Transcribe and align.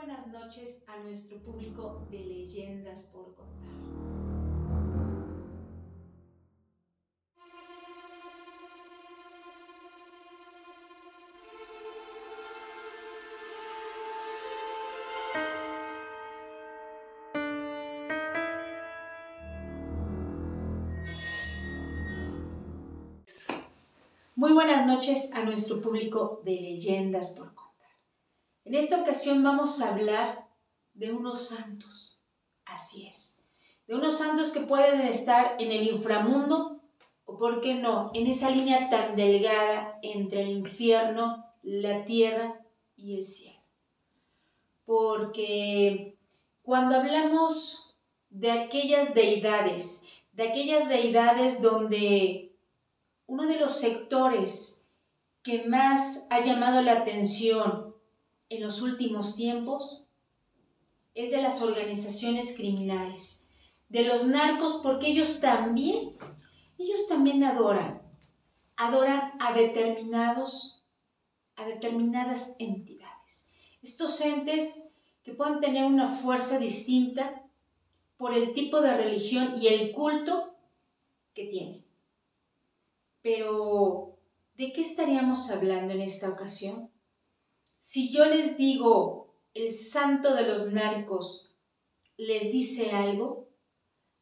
buenas 0.00 0.28
noches 0.28 0.82
a 0.86 0.98
nuestro 1.00 1.38
público 1.42 2.06
de 2.10 2.20
leyendas 2.20 3.02
por 3.12 3.34
contar. 3.34 3.68
Muy 24.34 24.52
buenas 24.54 24.86
noches 24.86 25.34
a 25.34 25.44
nuestro 25.44 25.82
público 25.82 26.40
de 26.42 26.52
leyendas 26.52 27.32
por 27.32 27.48
contar. 27.48 27.59
En 28.70 28.76
esta 28.76 29.00
ocasión 29.00 29.42
vamos 29.42 29.82
a 29.82 29.92
hablar 29.92 30.46
de 30.94 31.12
unos 31.12 31.48
santos, 31.48 32.20
así 32.64 33.04
es, 33.04 33.44
de 33.88 33.96
unos 33.96 34.18
santos 34.18 34.50
que 34.50 34.60
pueden 34.60 35.00
estar 35.00 35.56
en 35.58 35.72
el 35.72 35.88
inframundo 35.88 36.80
o, 37.24 37.36
por 37.36 37.60
qué 37.60 37.74
no, 37.74 38.12
en 38.14 38.28
esa 38.28 38.48
línea 38.48 38.88
tan 38.88 39.16
delgada 39.16 39.98
entre 40.02 40.42
el 40.42 40.50
infierno, 40.50 41.44
la 41.64 42.04
tierra 42.04 42.64
y 42.94 43.16
el 43.16 43.24
cielo. 43.24 43.58
Porque 44.84 46.16
cuando 46.62 46.94
hablamos 46.94 47.96
de 48.28 48.52
aquellas 48.52 49.14
deidades, 49.14 50.10
de 50.30 50.44
aquellas 50.44 50.88
deidades 50.88 51.60
donde 51.60 52.56
uno 53.26 53.48
de 53.48 53.58
los 53.58 53.72
sectores 53.72 54.88
que 55.42 55.64
más 55.64 56.28
ha 56.30 56.38
llamado 56.38 56.82
la 56.82 56.92
atención 56.92 57.89
en 58.50 58.62
los 58.62 58.82
últimos 58.82 59.36
tiempos 59.36 60.04
es 61.14 61.30
de 61.30 61.40
las 61.40 61.62
organizaciones 61.62 62.54
criminales, 62.56 63.48
de 63.88 64.04
los 64.04 64.26
narcos, 64.26 64.80
porque 64.82 65.08
ellos 65.08 65.40
también, 65.40 66.10
ellos 66.78 67.08
también 67.08 67.42
adoran, 67.44 68.02
adoran 68.76 69.32
a 69.40 69.52
determinados, 69.52 70.84
a 71.56 71.64
determinadas 71.64 72.56
entidades. 72.58 73.52
Estos 73.82 74.20
entes 74.20 74.94
que 75.22 75.32
pueden 75.32 75.60
tener 75.60 75.84
una 75.84 76.14
fuerza 76.14 76.58
distinta 76.58 77.42
por 78.16 78.34
el 78.34 78.52
tipo 78.52 78.80
de 78.80 78.96
religión 78.96 79.54
y 79.60 79.68
el 79.68 79.92
culto 79.92 80.54
que 81.34 81.46
tienen. 81.46 81.84
Pero, 83.22 84.18
¿de 84.56 84.72
qué 84.72 84.82
estaríamos 84.82 85.50
hablando 85.50 85.92
en 85.92 86.00
esta 86.00 86.28
ocasión? 86.30 86.89
Si 87.82 88.12
yo 88.12 88.26
les 88.26 88.58
digo 88.58 89.34
el 89.54 89.72
santo 89.72 90.34
de 90.34 90.46
los 90.46 90.70
narcos, 90.70 91.56
¿les 92.18 92.52
dice 92.52 92.90
algo? 92.90 93.48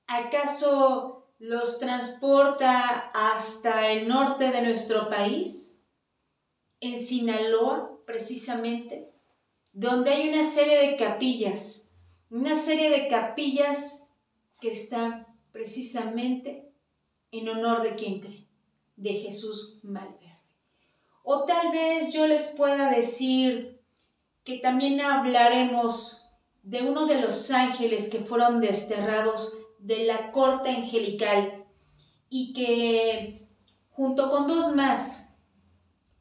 ¿Acaso 0.06 1.32
los 1.40 1.80
transporta 1.80 3.10
hasta 3.12 3.90
el 3.90 4.06
norte 4.06 4.52
de 4.52 4.62
nuestro 4.62 5.08
país? 5.08 5.82
En 6.78 6.96
Sinaloa, 6.96 7.98
precisamente, 8.06 9.10
donde 9.72 10.12
hay 10.12 10.28
una 10.28 10.44
serie 10.44 10.78
de 10.78 10.96
capillas, 10.96 11.98
una 12.30 12.54
serie 12.54 12.90
de 12.90 13.08
capillas 13.08 14.14
que 14.60 14.70
están 14.70 15.26
precisamente 15.50 16.72
en 17.32 17.48
honor 17.48 17.82
de 17.82 17.96
quien 17.96 18.20
cree, 18.20 18.46
de 18.94 19.14
Jesús 19.14 19.80
Malverde. 19.82 20.27
O 21.30 21.44
tal 21.44 21.72
vez 21.72 22.10
yo 22.10 22.26
les 22.26 22.46
pueda 22.56 22.88
decir 22.88 23.82
que 24.44 24.60
también 24.60 25.02
hablaremos 25.02 26.26
de 26.62 26.80
uno 26.80 27.04
de 27.04 27.20
los 27.20 27.50
ángeles 27.50 28.08
que 28.08 28.20
fueron 28.20 28.62
desterrados 28.62 29.58
de 29.78 30.04
la 30.04 30.32
corte 30.32 30.70
angelical 30.70 31.66
y 32.30 32.54
que 32.54 33.46
junto 33.90 34.30
con 34.30 34.48
dos 34.48 34.74
más, 34.74 35.36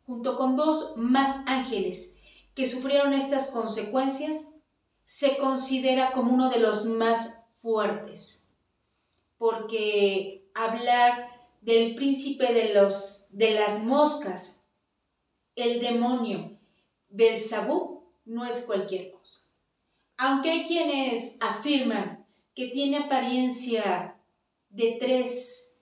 junto 0.06 0.36
con 0.36 0.58
dos 0.58 0.98
más 0.98 1.42
ángeles 1.48 2.18
que 2.54 2.68
sufrieron 2.68 3.14
estas 3.14 3.52
consecuencias, 3.52 4.60
se 5.06 5.38
considera 5.38 6.12
como 6.12 6.34
uno 6.34 6.50
de 6.50 6.60
los 6.60 6.84
más 6.84 7.46
fuertes, 7.54 8.54
porque 9.38 10.50
hablar 10.54 11.30
del 11.62 11.96
príncipe 11.96 12.54
de, 12.54 12.74
los, 12.74 13.30
de 13.32 13.52
las 13.52 13.86
moscas 13.86 14.58
el 15.58 15.82
demonio 15.82 16.52
Belzabú 17.10 18.04
no 18.26 18.46
es 18.46 18.66
cualquier 18.66 19.12
cosa. 19.12 19.50
Aunque 20.18 20.52
hay 20.52 20.66
quienes 20.66 21.42
afirman 21.42 22.26
que 22.54 22.68
tiene 22.68 22.98
apariencia 22.98 24.16
de 24.70 24.98
tres, 25.00 25.82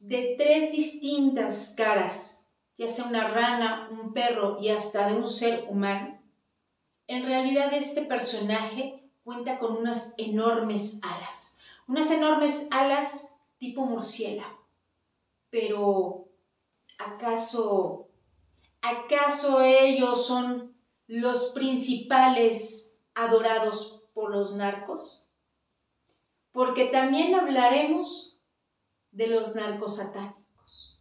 de 0.00 0.34
tres 0.36 0.72
distintas 0.72 1.74
caras, 1.76 2.48
ya 2.76 2.88
sea 2.88 3.04
una 3.04 3.28
rana, 3.28 3.88
un 3.92 4.12
perro 4.12 4.58
y 4.60 4.70
hasta 4.70 5.08
de 5.08 5.14
un 5.14 5.28
ser 5.28 5.66
humano, 5.68 6.18
en 7.06 7.24
realidad 7.24 7.72
este 7.74 8.02
personaje 8.02 9.04
cuenta 9.22 9.58
con 9.58 9.76
unas 9.76 10.14
enormes 10.18 11.00
alas, 11.02 11.60
unas 11.86 12.10
enormes 12.10 12.68
alas 12.72 13.36
tipo 13.58 13.86
murciélago. 13.86 14.66
Pero, 15.50 16.28
¿acaso 16.98 18.08
¿Acaso 18.84 19.62
ellos 19.62 20.26
son 20.26 20.74
los 21.06 21.52
principales 21.52 23.00
adorados 23.14 24.02
por 24.12 24.32
los 24.32 24.56
narcos? 24.56 25.30
Porque 26.50 26.86
también 26.86 27.36
hablaremos 27.36 28.40
de 29.12 29.28
los 29.28 29.54
narcos 29.54 29.98
satánicos, 29.98 31.00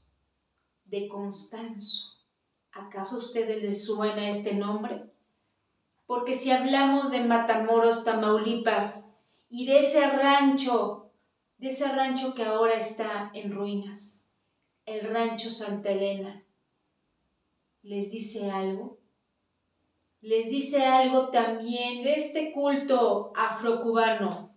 de 0.85 1.07
Constanzo. 1.07 2.19
¿Acaso 2.71 3.15
a 3.15 3.19
ustedes 3.19 3.63
les 3.63 3.83
suena 3.83 4.29
este 4.29 4.53
nombre? 4.53 5.11
Porque 6.05 6.35
si 6.35 6.51
hablamos 6.51 7.09
de 7.09 7.23
Matamoros, 7.23 8.03
Tamaulipas, 8.03 9.17
y 9.49 9.65
de 9.65 9.79
ese 9.79 10.07
rancho, 10.07 11.11
de 11.57 11.69
ese 11.69 11.87
rancho 11.87 12.35
que 12.35 12.43
ahora 12.45 12.75
está 12.75 13.31
en 13.33 13.51
ruinas, 13.51 14.29
el 14.85 15.11
rancho 15.11 15.49
Santa 15.49 15.89
Elena, 15.89 16.45
les 17.83 18.11
dice 18.11 18.51
algo? 18.51 18.97
Les 20.21 20.49
dice 20.49 20.85
algo 20.85 21.29
también 21.29 22.03
de 22.03 22.13
este 22.13 22.51
culto 22.51 23.31
afrocubano 23.35 24.55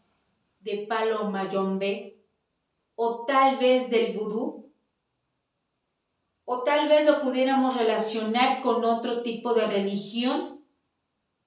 de 0.60 0.86
Palo 0.88 1.30
Mayombe 1.30 2.22
o 2.94 3.24
tal 3.24 3.58
vez 3.58 3.90
del 3.90 4.16
vudú 4.16 4.70
o 6.44 6.62
tal 6.62 6.88
vez 6.88 7.06
lo 7.06 7.22
pudiéramos 7.22 7.76
relacionar 7.76 8.60
con 8.60 8.84
otro 8.84 9.22
tipo 9.22 9.54
de 9.54 9.66
religión 9.66 10.62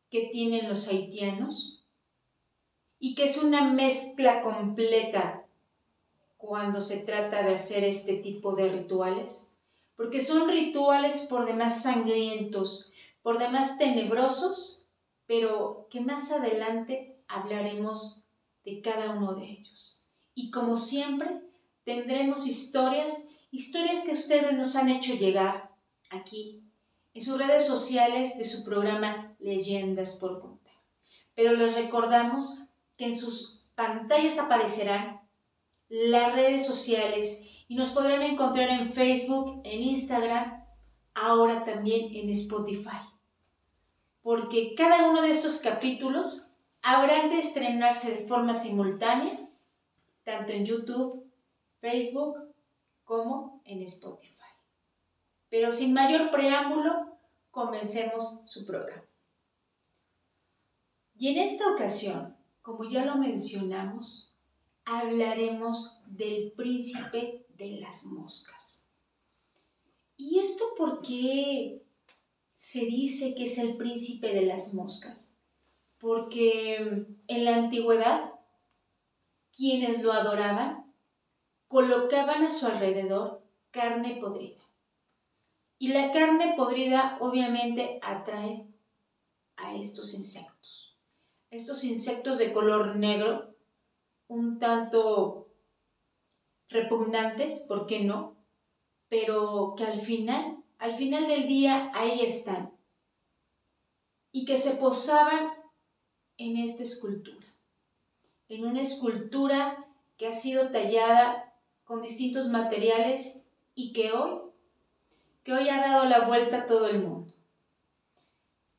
que 0.09 0.28
tienen 0.32 0.68
los 0.68 0.88
haitianos 0.88 1.86
y 3.00 3.14
que 3.14 3.26
es 3.26 3.38
una 3.38 3.72
mezcla 3.72 4.42
completa 4.42 5.46
cuando 6.38 6.82
se 6.82 7.06
trata 7.06 7.44
de 7.44 7.54
hacer 7.54 7.84
este 7.84 8.16
tipo 8.18 8.56
de 8.56 8.70
rituales 8.70 9.56
porque 9.97 10.22
son 10.22 10.47
rituales 10.47 11.28
por 11.30 11.46
demás 11.46 11.84
sangrientos, 11.84 12.94
por 13.22 13.40
demás 13.40 13.78
tenebrosos, 13.78 14.85
pero 15.25 15.88
que 15.90 16.00
más 16.00 16.31
adelante 16.31 17.19
hablaremos 17.28 18.22
de 18.63 18.81
cada 18.81 19.09
uno 19.09 19.34
de 19.34 19.46
ellos. 19.46 20.08
Y 20.35 20.52
como 20.52 20.78
siempre, 20.78 21.41
tendremos 21.84 22.46
historias, 22.46 23.31
historias 23.52 24.03
que 24.06 24.12
ustedes 24.12 24.53
nos 24.53 24.75
han 24.75 24.90
hecho 24.90 25.16
llegar 25.16 25.75
aquí, 26.12 26.64
en 27.14 27.22
sus 27.24 27.40
redes 27.40 27.66
sociales 27.66 28.38
de 28.38 28.46
su 28.46 28.64
programa 28.64 29.35
Leyendas 29.40 30.14
por 30.18 30.40
Contar. 30.40 30.75
Pero 31.34 31.53
les 31.53 31.73
recordamos 31.73 32.59
que 32.97 33.05
en 33.08 33.17
sus 33.17 33.66
pantallas 33.73 34.38
aparecerán 34.38 35.28
las 35.90 36.34
redes 36.34 36.67
sociales 36.67 37.47
y 37.67 37.75
nos 37.75 37.91
podrán 37.91 38.23
encontrar 38.23 38.69
en 38.69 38.90
Facebook, 38.90 39.61
en 39.66 39.81
Instagram, 39.81 40.66
ahora 41.14 41.64
también 41.64 42.16
en 42.16 42.29
Spotify. 42.29 42.99
Porque 44.22 44.75
cada 44.75 45.09
uno 45.09 45.22
de 45.22 45.31
estos 45.31 45.59
capítulos 45.59 46.53
habrán 46.81 47.29
de 47.29 47.40
estrenarse 47.40 48.11
de 48.11 48.25
forma 48.25 48.53
simultánea, 48.53 49.49
tanto 50.23 50.53
en 50.53 50.66
YouTube, 50.66 51.29
Facebook, 51.79 52.53
como 53.03 53.61
en 53.66 53.81
Spotify. 53.84 54.34
Pero 55.49 55.72
sin 55.72 55.93
mayor 55.93 56.29
preámbulo, 56.31 57.17
comencemos 57.52 58.43
su 58.46 58.66
programa. 58.66 59.03
Y 61.17 61.29
en 61.29 61.40
esta 61.40 61.72
ocasión, 61.72 62.35
como 62.61 62.84
ya 62.84 63.05
lo 63.05 63.16
mencionamos, 63.16 64.35
hablaremos 64.85 66.02
del 66.05 66.52
príncipe 66.52 67.47
de 67.58 67.80
las 67.82 68.06
moscas. 68.06 68.92
¿Y 70.16 70.40
esto 70.40 70.66
por 70.76 71.02
qué 71.02 71.84
se 72.54 72.86
dice 72.86 73.36
que 73.36 73.46
es 73.46 73.58
el 73.58 73.78
príncipe 73.78 74.34
de 74.34 74.46
las 74.46 74.74
moscas? 74.74 75.38
porque 76.00 77.08
en 77.28 77.46
la 77.46 77.56
antigüedad 77.56 78.34
quienes 79.56 80.04
lo 80.04 80.14
adoraban 80.14 80.94
colocaban 81.68 82.44
a 82.44 82.50
su 82.50 82.68
alrededor 82.68 83.44
carne 83.72 84.18
podrida. 84.22 84.62
Y 85.80 85.90
la 85.90 86.12
carne 86.12 86.54
podrida 86.56 87.18
obviamente 87.20 88.00
atrae 88.02 88.68
a 89.58 89.76
estos 89.76 90.14
insectos. 90.14 90.98
Estos 91.50 91.84
insectos 91.84 92.38
de 92.38 92.52
color 92.52 92.96
negro, 92.96 93.56
un 94.28 94.59
tanto 94.59 95.47
repugnantes, 96.69 97.66
¿por 97.67 97.87
qué 97.87 98.03
no? 98.03 98.35
Pero 99.09 99.75
que 99.78 99.85
al 99.85 99.99
final, 99.99 100.64
al 100.79 100.96
final 100.96 101.28
del 101.28 101.47
día 101.47 101.91
ahí 101.93 102.22
están. 102.22 102.73
Y 104.31 104.46
que 104.46 104.58
se 104.58 104.75
posaban 104.75 105.53
en 106.37 106.58
esta 106.58 106.84
escultura. 106.84 107.47
En 108.49 108.66
una 108.66 108.81
escultura 108.81 109.87
que 110.17 110.28
ha 110.28 110.34
sido 110.34 110.72
tallada 110.72 111.53
con 111.84 112.02
distintos 112.02 112.49
materiales 112.49 113.49
y 113.75 113.93
que 113.93 114.11
hoy, 114.11 114.41
que 115.43 115.53
hoy 115.53 115.70
ha 115.70 115.79
dado 115.79 116.05
la 116.05 116.22
vuelta 116.22 116.59
a 116.59 116.66
todo 116.66 116.87
el 116.87 117.02
mundo. 117.02 117.34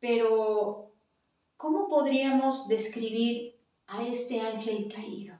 Pero, 0.00 0.93
¿cómo 1.56 1.88
podríamos 1.88 2.69
describir 2.69 3.58
a 3.87 4.06
este 4.06 4.41
ángel 4.41 4.93
caído? 4.93 5.38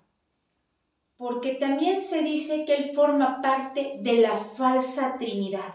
Porque 1.19 1.55
también 1.57 1.99
se 1.99 2.23
dice 2.23 2.65
que 2.65 2.77
él 2.77 2.93
forma 2.95 3.43
parte 3.43 3.97
de 4.01 4.21
la 4.21 4.37
falsa 4.37 5.19
Trinidad, 5.19 5.75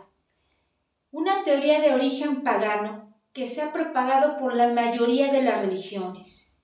una 1.11 1.43
teoría 1.43 1.79
de 1.81 1.93
origen 1.93 2.41
pagano 2.41 3.13
que 3.33 3.45
se 3.47 3.61
ha 3.61 3.73
propagado 3.73 4.39
por 4.39 4.55
la 4.55 4.73
mayoría 4.73 5.31
de 5.31 5.41
las 5.41 5.61
religiones, 5.61 6.61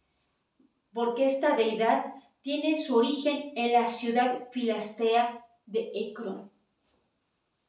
porque 0.93 1.25
esta 1.27 1.55
deidad 1.55 2.13
tiene 2.41 2.81
su 2.81 2.95
origen 2.95 3.51
en 3.55 3.73
la 3.73 3.87
ciudad 3.87 4.47
filastea 4.51 5.45
de 5.65 5.91
Ecrón. 5.93 6.49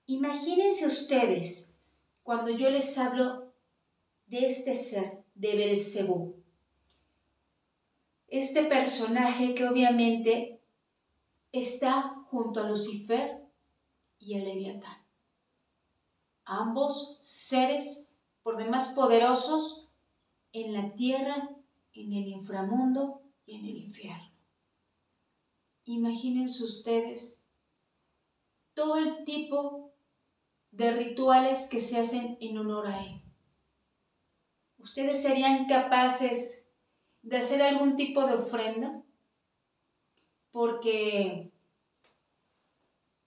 Imagínense 0.06 0.86
ustedes 0.86 1.78
cuando 2.22 2.50
yo 2.50 2.70
les 2.70 2.96
hablo 2.98 3.52
de 4.26 4.46
este 4.46 4.76
ser, 4.76 5.24
de 5.34 5.56
Belcebú. 5.56 6.36
Este 8.28 8.62
personaje 8.62 9.54
que 9.54 9.66
obviamente 9.66 10.59
está 11.52 12.24
junto 12.30 12.60
a 12.60 12.68
Lucifer 12.68 13.46
y 14.18 14.38
a 14.38 14.44
Leviatán. 14.44 15.04
Ambos 16.44 17.18
seres 17.20 18.20
por 18.42 18.56
demás 18.56 18.92
poderosos 18.94 19.88
en 20.52 20.72
la 20.72 20.94
tierra, 20.94 21.56
en 21.92 22.12
el 22.12 22.28
inframundo 22.28 23.22
y 23.46 23.56
en 23.56 23.66
el 23.66 23.76
infierno. 23.76 24.30
Imagínense 25.84 26.62
ustedes 26.64 27.44
todo 28.74 28.96
el 28.96 29.24
tipo 29.24 29.92
de 30.70 30.92
rituales 30.92 31.68
que 31.70 31.80
se 31.80 31.98
hacen 31.98 32.38
en 32.40 32.58
honor 32.58 32.86
a 32.86 33.04
Él. 33.04 33.22
¿Ustedes 34.78 35.22
serían 35.22 35.66
capaces 35.66 36.70
de 37.22 37.38
hacer 37.38 37.60
algún 37.62 37.96
tipo 37.96 38.26
de 38.26 38.34
ofrenda? 38.34 39.02
Porque 40.50 41.50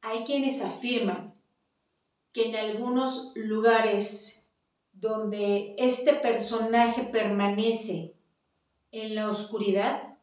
hay 0.02 0.24
quienes 0.24 0.62
afirman 0.62 1.34
que 2.34 2.50
en 2.50 2.56
algunos 2.56 3.31
lugares 3.36 4.52
donde 4.92 5.75
este 5.78 6.14
personaje 6.14 7.04
permanece 7.04 8.14
en 8.92 9.16
la 9.16 9.30
oscuridad, 9.30 10.18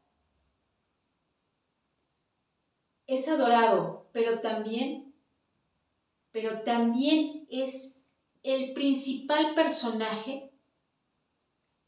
es 3.06 3.28
adorado, 3.28 4.06
pero 4.12 4.40
también, 4.40 5.12
pero 6.30 6.62
también 6.62 7.46
es 7.50 8.06
el 8.42 8.72
principal 8.72 9.54
personaje, 9.54 10.50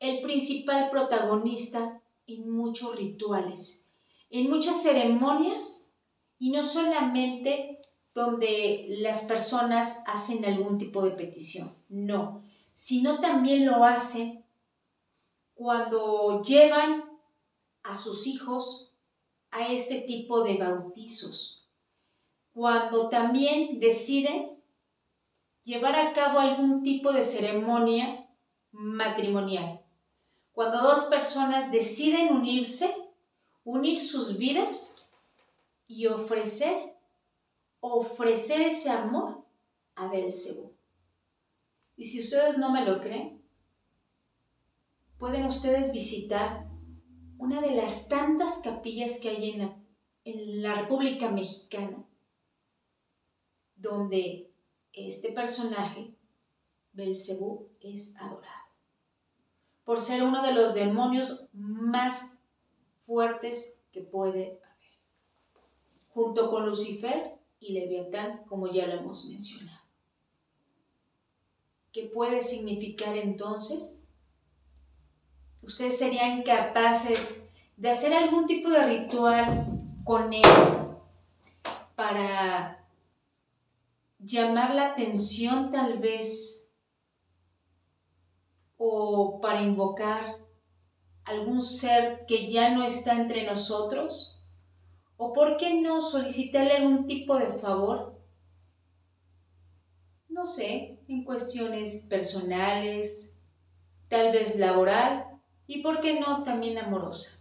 el 0.01 0.21
principal 0.21 0.91
protagonista 0.91 2.03
en 2.27 2.51
muchos 2.51 2.97
rituales, 2.97 3.82
en 4.33 4.49
muchas 4.49 4.83
ceremonias 4.83 5.95
y 6.39 6.51
no 6.51 6.65
solamente 6.65 7.81
donde 8.15 8.87
las 8.89 9.25
personas 9.25 10.03
hacen 10.07 10.45
algún 10.45 10.79
tipo 10.79 11.03
de 11.03 11.13
petición, 11.13 11.77
no, 11.89 12.43
sino 12.73 13.21
también 13.21 13.67
lo 13.67 13.85
hacen 13.85 14.45
cuando 15.55 16.43
llevan 16.43 17.05
a 17.83 17.99
sus 17.99 18.27
hijos 18.27 18.95
a 19.51 19.69
este 19.69 20.01
tipo 20.01 20.43
de 20.43 20.57
bautizos. 20.57 21.69
Cuando 22.55 23.11
también 23.11 23.81
deciden 23.81 24.63
llevar 25.63 25.95
a 25.95 26.13
cabo 26.15 26.39
algún 26.39 26.83
tipo 26.83 27.13
de 27.13 27.23
ceremonia 27.23 28.29
matrimonial. 28.71 29.83
Cuando 30.53 30.83
dos 30.83 31.05
personas 31.05 31.71
deciden 31.71 32.35
unirse, 32.35 33.12
unir 33.65 34.03
sus 34.05 34.39
vidas 34.39 35.11
y 35.87 36.07
ofrecer, 36.07 36.97
ofrecer 37.81 38.63
ese 38.63 38.91
amor 38.91 39.45
a 39.95 40.09
Belcebú. 40.09 40.73
Y 41.97 42.05
si 42.05 42.21
ustedes 42.21 42.59
no 42.59 42.71
me 42.71 42.85
lo 42.85 43.01
creen, 43.01 43.43
pueden 45.19 45.45
ustedes 45.47 45.93
visitar 45.93 46.67
una 47.39 47.61
de 47.61 47.75
las 47.75 48.09
tantas 48.09 48.61
capillas 48.63 49.21
que 49.21 49.31
hay 49.31 49.51
en 50.25 50.63
la, 50.63 50.75
República 50.75 51.31
Mexicana, 51.31 52.05
donde 53.77 54.53
este 54.93 55.33
personaje, 55.33 56.15
Belcebú, 56.93 57.69
es 57.81 58.17
adorado, 58.17 58.67
por 59.85 60.01
ser 60.01 60.23
uno 60.23 60.43
de 60.43 60.55
los 60.55 60.75
demonios 60.75 61.49
más 61.53 62.32
fuertes 63.07 63.83
que 63.93 64.01
puede 64.01 64.61
haber, 64.63 64.99
junto 66.09 66.51
con 66.51 66.67
Lucifer 66.67 67.39
y 67.61 67.73
Leviatán, 67.75 68.45
como 68.45 68.69
ya 68.69 68.87
lo 68.87 68.95
hemos 68.95 69.27
mencionado. 69.27 69.81
¿Qué 71.93 72.05
puede 72.05 72.41
significar 72.41 73.17
entonces? 73.17 74.03
ustedes 75.63 75.99
serían 75.99 76.43
capaces 76.43 77.51
de 77.77 77.91
hacer 77.91 78.13
algún 78.13 78.47
tipo 78.47 78.69
de 78.71 78.85
ritual 78.85 79.67
con 80.05 80.33
él 80.33 80.43
para 81.95 82.85
llamar 84.19 84.75
la 84.75 84.89
atención 84.89 85.71
tal 85.71 85.99
vez 85.99 86.71
o 88.77 89.41
para 89.41 89.63
invocar 89.63 90.42
algún 91.25 91.63
ser 91.63 92.25
que 92.27 92.51
ya 92.51 92.71
no 92.71 92.83
está 92.85 93.13
entre 93.13 93.45
nosotros? 93.45 94.45
¿O 95.17 95.33
por 95.33 95.57
qué 95.57 95.81
no 95.81 96.01
solicitarle 96.01 96.73
algún 96.73 97.07
tipo 97.07 97.37
de 97.37 97.53
favor? 97.53 98.21
No 100.29 100.47
sé, 100.47 100.99
en 101.09 101.25
cuestiones 101.25 102.07
personales, 102.09 103.37
tal 104.09 104.33
vez 104.33 104.59
laboral 104.59 105.41
y, 105.67 105.83
¿por 105.83 106.01
qué 106.01 106.19
no?, 106.19 106.43
también 106.43 106.79
amorosa. 106.79 107.39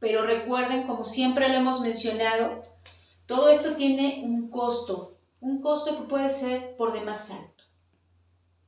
Pero 0.00 0.24
recuerden, 0.24 0.86
como 0.86 1.04
siempre 1.04 1.48
lo 1.48 1.54
hemos 1.54 1.80
mencionado, 1.80 2.62
todo 3.26 3.50
esto 3.50 3.76
tiene 3.76 4.22
un 4.24 4.50
costo, 4.50 5.18
un 5.40 5.60
costo 5.60 5.96
que 5.96 6.08
puede 6.08 6.28
ser 6.28 6.76
por 6.76 6.92
demás 6.92 7.30
alto. 7.30 7.64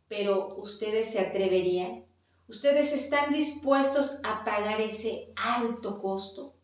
Pero 0.09 0.56
ustedes 0.56 1.12
se 1.12 1.20
atreverían, 1.20 2.04
ustedes 2.50 2.92
están 2.92 3.33
dispuestos 3.33 4.21
a 4.25 4.45
pagar 4.45 4.80
ese 4.80 5.33
alto 5.37 6.00
costo. 6.02 6.54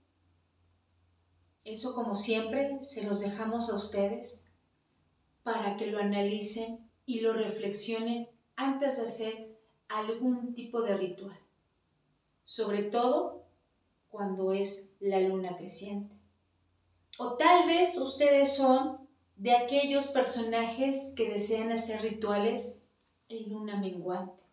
Eso 1.65 1.95
como 1.95 2.15
siempre 2.15 2.83
se 2.83 3.05
los 3.05 3.21
dejamos 3.21 3.71
a 3.71 3.77
ustedes 3.77 4.49
para 5.43 5.77
que 5.77 5.87
lo 5.87 5.99
analicen 5.99 6.91
y 7.07 7.21
lo 7.21 7.33
reflexionen 7.33 8.29
antes 8.57 8.99
de 8.99 9.07
hacer 9.07 9.59
algún 9.89 10.53
tipo 10.53 10.83
de 10.83 10.97
ritual 10.99 11.47
sobre 12.47 12.85
todo 12.85 13.45
cuando 14.09 14.53
es 14.53 14.97
la 15.01 15.21
luna 15.21 15.57
creciente. 15.57 16.15
O 17.19 17.35
tal 17.35 17.67
vez 17.67 17.99
ustedes 17.99 18.57
son 18.57 19.09
de 19.35 19.53
aquellos 19.53 20.09
personajes 20.09 21.13
que 21.17 21.29
desean 21.29 21.73
hacer 21.73 22.01
rituales 22.01 22.85
en 23.29 23.51
luna 23.51 23.77
menguante. 23.77 24.45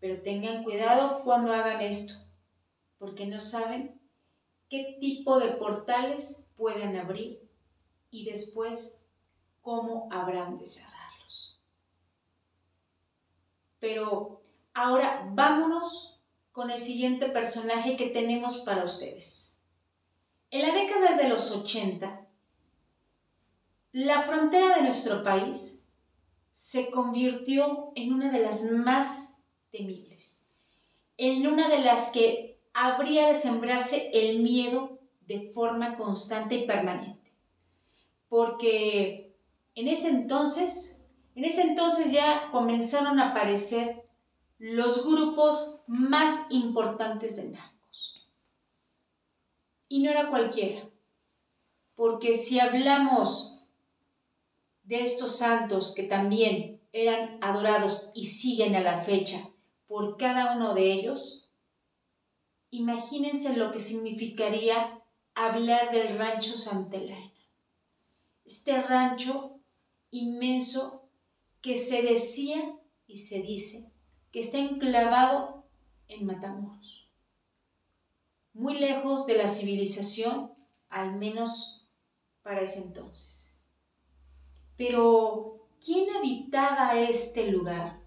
Pero 0.00 0.22
tengan 0.22 0.62
cuidado 0.62 1.22
cuando 1.24 1.52
hagan 1.52 1.80
esto, 1.80 2.14
porque 2.98 3.26
no 3.26 3.40
saben 3.40 4.00
qué 4.68 4.96
tipo 5.00 5.38
de 5.38 5.48
portales 5.48 6.48
pueden 6.56 6.96
abrir 6.96 7.48
y 8.10 8.24
después 8.24 9.06
cómo 9.60 10.08
habrán 10.10 10.58
de 10.58 10.66
cerrarlos. 10.66 11.60
Pero 13.80 14.42
ahora 14.74 15.28
vámonos 15.32 16.20
con 16.52 16.70
el 16.70 16.80
siguiente 16.80 17.28
personaje 17.28 17.96
que 17.96 18.06
tenemos 18.06 18.58
para 18.58 18.84
ustedes. 18.84 19.60
En 20.50 20.62
la 20.62 20.74
década 20.74 21.16
de 21.16 21.28
los 21.28 21.50
80, 21.50 22.26
la 23.92 24.22
frontera 24.22 24.76
de 24.76 24.82
nuestro 24.82 25.22
país 25.22 25.86
se 26.52 26.90
convirtió 26.90 27.92
en 27.94 28.12
una 28.12 28.30
de 28.30 28.40
las 28.40 28.64
más 28.64 29.37
temibles, 29.70 30.56
en 31.16 31.46
una 31.46 31.68
de 31.68 31.80
las 31.80 32.10
que 32.10 32.60
habría 32.72 33.28
de 33.28 33.34
sembrarse 33.34 34.10
el 34.14 34.40
miedo 34.40 34.98
de 35.26 35.50
forma 35.52 35.96
constante 35.96 36.56
y 36.56 36.66
permanente. 36.66 37.34
Porque 38.28 39.36
en 39.74 39.88
ese 39.88 40.08
entonces, 40.08 41.08
en 41.34 41.44
ese 41.44 41.62
entonces 41.62 42.12
ya 42.12 42.50
comenzaron 42.52 43.18
a 43.18 43.30
aparecer 43.30 44.04
los 44.58 45.04
grupos 45.04 45.82
más 45.86 46.46
importantes 46.50 47.36
de 47.36 47.50
narcos. 47.50 48.28
Y 49.88 50.02
no 50.02 50.10
era 50.10 50.28
cualquiera, 50.30 50.88
porque 51.94 52.34
si 52.34 52.60
hablamos 52.60 53.64
de 54.84 55.02
estos 55.02 55.36
santos 55.36 55.94
que 55.94 56.04
también 56.04 56.80
eran 56.92 57.38
adorados 57.42 58.10
y 58.14 58.26
siguen 58.26 58.76
a 58.76 58.80
la 58.80 59.00
fecha 59.00 59.48
por 59.88 60.18
cada 60.18 60.54
uno 60.54 60.74
de 60.74 60.92
ellos, 60.92 61.50
imagínense 62.70 63.56
lo 63.56 63.72
que 63.72 63.80
significaría 63.80 65.02
hablar 65.34 65.90
del 65.90 66.18
rancho 66.18 66.56
Santa 66.56 66.98
Elena. 66.98 67.32
Este 68.44 68.80
rancho 68.80 69.60
inmenso 70.10 71.08
que 71.62 71.76
se 71.76 72.02
decía 72.02 72.78
y 73.06 73.16
se 73.16 73.42
dice 73.42 73.92
que 74.30 74.40
está 74.40 74.58
enclavado 74.58 75.64
en 76.06 76.26
Matamoros, 76.26 77.10
muy 78.52 78.78
lejos 78.78 79.26
de 79.26 79.36
la 79.38 79.48
civilización, 79.48 80.52
al 80.90 81.16
menos 81.16 81.88
para 82.42 82.60
ese 82.60 82.82
entonces. 82.82 83.62
Pero, 84.76 85.68
¿quién 85.84 86.14
habitaba 86.14 86.98
este 86.98 87.50
lugar? 87.50 87.97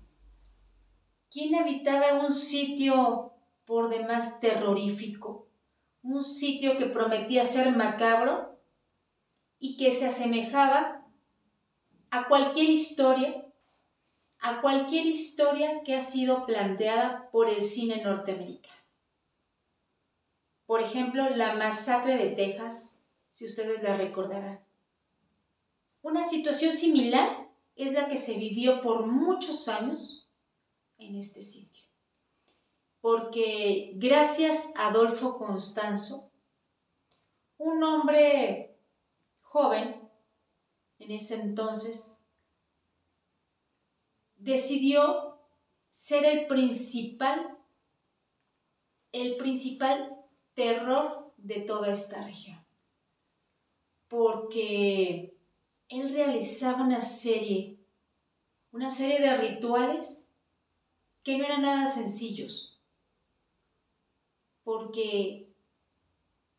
¿Quién 1.31 1.55
habitaba 1.55 2.15
un 2.15 2.33
sitio 2.33 3.31
por 3.63 3.89
demás 3.89 4.41
terrorífico? 4.41 5.47
Un 6.03 6.25
sitio 6.25 6.77
que 6.77 6.87
prometía 6.87 7.45
ser 7.45 7.73
macabro 7.73 8.59
y 9.57 9.77
que 9.77 9.93
se 9.93 10.07
asemejaba 10.07 11.07
a 12.09 12.27
cualquier 12.27 12.69
historia 12.69 13.45
a 14.43 14.59
cualquier 14.59 15.05
historia 15.05 15.83
que 15.85 15.95
ha 15.95 16.01
sido 16.01 16.47
planteada 16.47 17.29
por 17.31 17.47
el 17.47 17.61
cine 17.61 18.03
norteamericano. 18.03 18.81
Por 20.65 20.81
ejemplo, 20.81 21.29
la 21.29 21.53
masacre 21.53 22.17
de 22.17 22.31
Texas, 22.31 23.05
si 23.29 23.45
ustedes 23.45 23.83
la 23.83 23.95
recordarán. 23.95 24.59
Una 26.01 26.23
situación 26.23 26.73
similar 26.73 27.47
es 27.75 27.93
la 27.93 28.07
que 28.07 28.17
se 28.17 28.33
vivió 28.37 28.81
por 28.81 29.05
muchos 29.05 29.67
años 29.67 30.20
en 31.01 31.15
este 31.15 31.41
sitio. 31.41 31.83
Porque 33.01 33.93
gracias 33.95 34.73
a 34.75 34.87
Adolfo 34.87 35.37
Constanzo, 35.37 36.31
un 37.57 37.83
hombre 37.83 38.77
joven 39.41 39.99
en 40.99 41.11
ese 41.11 41.41
entonces, 41.41 42.21
decidió 44.37 45.39
ser 45.89 46.25
el 46.25 46.47
principal, 46.47 47.57
el 49.11 49.35
principal 49.37 50.15
terror 50.53 51.33
de 51.37 51.61
toda 51.61 51.91
esta 51.91 52.23
región. 52.23 52.63
Porque 54.07 55.35
él 55.89 56.13
realizaba 56.13 56.83
una 56.83 57.01
serie, 57.01 57.79
una 58.71 58.91
serie 58.91 59.19
de 59.21 59.37
rituales 59.37 60.30
que 61.23 61.37
no 61.37 61.45
eran 61.45 61.61
nada 61.61 61.87
sencillos. 61.87 62.79
Porque 64.63 65.51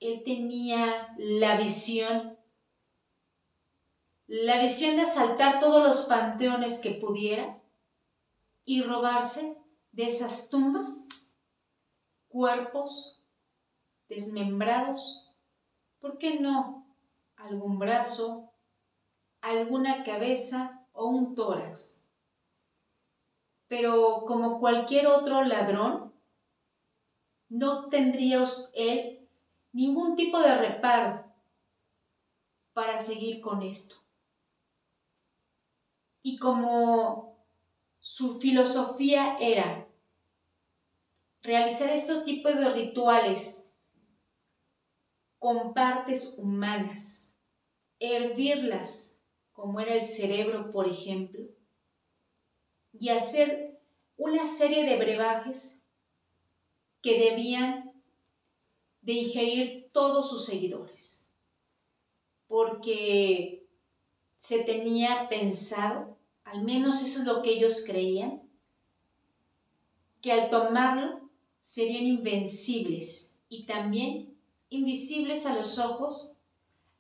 él 0.00 0.22
tenía 0.24 1.14
la 1.18 1.56
visión, 1.56 2.38
la 4.26 4.60
visión 4.60 4.96
de 4.96 5.02
asaltar 5.02 5.58
todos 5.58 5.82
los 5.82 6.06
panteones 6.06 6.78
que 6.80 6.92
pudiera 6.92 7.62
y 8.64 8.82
robarse 8.82 9.62
de 9.92 10.06
esas 10.06 10.50
tumbas 10.50 11.08
cuerpos 12.28 13.22
desmembrados, 14.08 15.32
¿por 16.00 16.18
qué 16.18 16.40
no 16.40 16.86
algún 17.36 17.78
brazo, 17.78 18.52
alguna 19.40 20.02
cabeza 20.02 20.86
o 20.92 21.06
un 21.06 21.34
tórax? 21.34 22.01
Pero 23.72 24.24
como 24.26 24.60
cualquier 24.60 25.06
otro 25.06 25.42
ladrón, 25.42 26.12
no 27.48 27.88
tendría 27.88 28.44
él 28.74 29.26
ningún 29.72 30.14
tipo 30.14 30.38
de 30.42 30.54
reparo 30.58 31.24
para 32.74 32.98
seguir 32.98 33.40
con 33.40 33.62
esto. 33.62 33.96
Y 36.20 36.36
como 36.36 37.42
su 37.98 38.38
filosofía 38.38 39.38
era 39.40 39.88
realizar 41.40 41.88
estos 41.88 42.26
tipos 42.26 42.54
de 42.54 42.68
rituales 42.74 43.72
con 45.38 45.72
partes 45.72 46.34
humanas, 46.36 47.38
hervirlas, 47.98 49.24
como 49.50 49.80
era 49.80 49.94
el 49.94 50.02
cerebro, 50.02 50.70
por 50.70 50.86
ejemplo, 50.86 51.40
y 53.02 53.08
hacer 53.08 53.80
una 54.16 54.46
serie 54.46 54.84
de 54.84 54.96
brebajes 54.96 55.82
que 57.02 57.18
debían 57.18 57.92
de 59.00 59.12
ingerir 59.14 59.90
todos 59.92 60.30
sus 60.30 60.44
seguidores, 60.44 61.28
porque 62.46 63.66
se 64.38 64.62
tenía 64.62 65.28
pensado 65.28 66.16
al 66.44 66.62
menos 66.62 67.02
eso 67.02 67.22
es 67.22 67.26
lo 67.26 67.42
que 67.42 67.54
ellos 67.54 67.82
creían, 67.84 68.48
que 70.20 70.30
al 70.30 70.48
tomarlo 70.48 71.28
serían 71.58 72.04
invencibles 72.04 73.40
y 73.48 73.66
también 73.66 74.38
invisibles 74.70 75.44
a 75.46 75.56
los 75.56 75.80
ojos, 75.80 76.38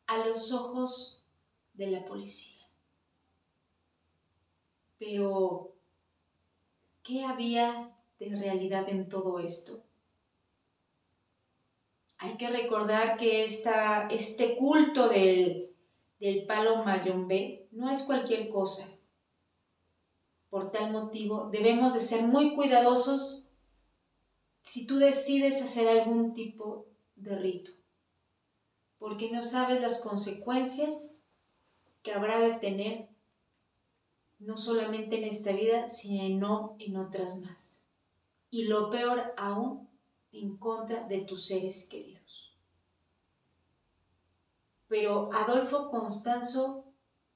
a 0.08 0.18
los 0.26 0.50
ojos 0.50 1.24
de 1.74 1.92
la 1.92 2.04
policía. 2.04 2.66
Pero, 4.98 5.71
¿qué 7.02 7.24
había 7.24 7.96
de 8.18 8.36
realidad 8.36 8.88
en 8.88 9.08
todo 9.08 9.38
esto? 9.38 9.84
Hay 12.18 12.36
que 12.36 12.48
recordar 12.48 13.16
que 13.16 13.44
esta, 13.44 14.06
este 14.08 14.56
culto 14.56 15.08
del, 15.08 15.74
del 16.20 16.46
palo 16.46 16.84
mayombe 16.84 17.68
no 17.72 17.90
es 17.90 18.02
cualquier 18.02 18.48
cosa. 18.48 18.86
Por 20.48 20.70
tal 20.70 20.92
motivo, 20.92 21.48
debemos 21.50 21.94
de 21.94 22.00
ser 22.00 22.22
muy 22.22 22.54
cuidadosos 22.54 23.50
si 24.62 24.86
tú 24.86 24.98
decides 24.98 25.60
hacer 25.60 25.88
algún 25.88 26.34
tipo 26.34 26.86
de 27.16 27.36
rito, 27.36 27.72
porque 28.98 29.30
no 29.32 29.42
sabes 29.42 29.80
las 29.80 30.02
consecuencias 30.02 31.20
que 32.02 32.12
habrá 32.12 32.38
de 32.38 32.52
tener 32.54 33.11
no 34.44 34.56
solamente 34.56 35.18
en 35.18 35.24
esta 35.24 35.52
vida, 35.52 35.88
sino 35.88 36.76
en 36.78 36.96
otras 36.96 37.40
más. 37.40 37.84
Y 38.50 38.64
lo 38.64 38.90
peor 38.90 39.34
aún, 39.36 39.88
en 40.32 40.56
contra 40.56 41.06
de 41.06 41.20
tus 41.20 41.46
seres 41.46 41.88
queridos. 41.88 42.56
Pero 44.88 45.30
Adolfo 45.32 45.90
Constanzo 45.90 46.84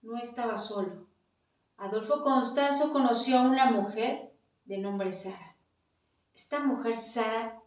no 0.02 0.18
estaba 0.18 0.58
solo. 0.58 1.06
Adolfo 1.76 2.22
Constanzo 2.22 2.92
conoció 2.92 3.38
a 3.38 3.42
una 3.42 3.70
mujer 3.70 4.32
de 4.64 4.78
nombre 4.78 5.12
Sara. 5.12 5.56
Esta 6.34 6.60
mujer 6.60 6.96
Sara, 6.96 7.62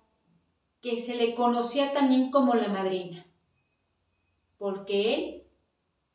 que 0.81 1.01
se 1.01 1.15
le 1.15 1.35
conocía 1.35 1.93
también 1.93 2.31
como 2.31 2.55
la 2.55 2.67
madrina, 2.67 3.25
porque 4.57 5.45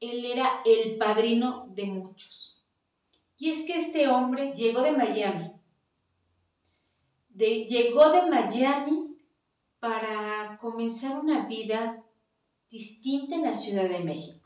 él, 0.01 0.19
él 0.19 0.25
era 0.25 0.63
el 0.65 0.99
padrino 0.99 1.67
de 1.71 1.87
muchos. 1.87 2.54
Y 3.37 3.51
es 3.51 3.67
que 3.67 3.77
este 3.77 4.09
hombre 4.09 4.53
llegó 4.55 4.83
de 4.83 4.93
Miami. 4.93 5.53
llegó 7.35 8.11
de 8.11 8.31
Miami 8.31 9.17
para 9.81 10.57
comenzar 10.59 11.19
una 11.19 11.47
vida 11.47 12.05
distinta 12.71 13.35
en 13.35 13.43
la 13.43 13.55
Ciudad 13.55 13.89
de 13.89 14.01
México 14.01 14.45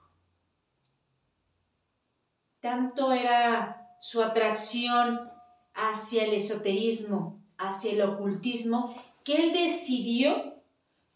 tanto 2.61 3.13
era 3.13 3.97
su 4.01 4.23
atracción 4.23 5.31
hacia 5.75 6.25
el 6.25 6.35
esoterismo, 6.35 7.41
hacia 7.57 7.93
el 7.93 8.03
ocultismo, 8.03 8.95
que 9.25 9.37
él 9.37 9.53
decidió 9.53 10.63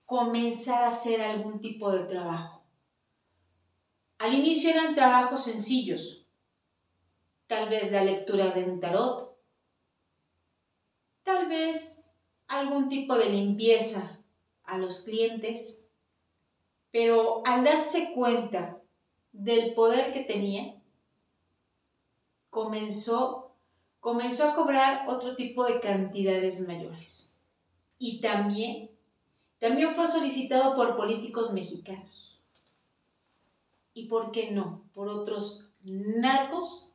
comenzar 0.06 0.84
a 0.84 0.88
hacer 0.88 1.22
algún 1.22 1.60
tipo 1.60 1.90
de 1.90 2.04
trabajo. 2.04 2.64
Al 4.18 4.34
inicio 4.34 4.70
eran 4.70 4.94
trabajos 4.94 5.44
sencillos, 5.44 6.21
tal 7.52 7.68
vez 7.68 7.92
la 7.92 8.02
lectura 8.02 8.46
de 8.52 8.64
un 8.64 8.80
tarot, 8.80 9.36
tal 11.22 11.48
vez 11.50 12.10
algún 12.46 12.88
tipo 12.88 13.14
de 13.14 13.28
limpieza 13.28 14.18
a 14.64 14.78
los 14.78 15.02
clientes, 15.02 15.90
pero 16.90 17.42
al 17.44 17.62
darse 17.62 18.14
cuenta 18.14 18.80
del 19.32 19.74
poder 19.74 20.14
que 20.14 20.20
tenía, 20.20 20.80
comenzó, 22.48 23.54
comenzó 24.00 24.48
a 24.48 24.54
cobrar 24.54 25.06
otro 25.06 25.36
tipo 25.36 25.66
de 25.66 25.78
cantidades 25.78 26.66
mayores. 26.66 27.38
Y 27.98 28.22
también, 28.22 28.90
también 29.58 29.94
fue 29.94 30.06
solicitado 30.06 30.74
por 30.74 30.96
políticos 30.96 31.52
mexicanos. 31.52 32.40
¿Y 33.92 34.06
por 34.06 34.32
qué 34.32 34.52
no? 34.52 34.84
Por 34.94 35.10
otros 35.10 35.68
narcos 35.82 36.91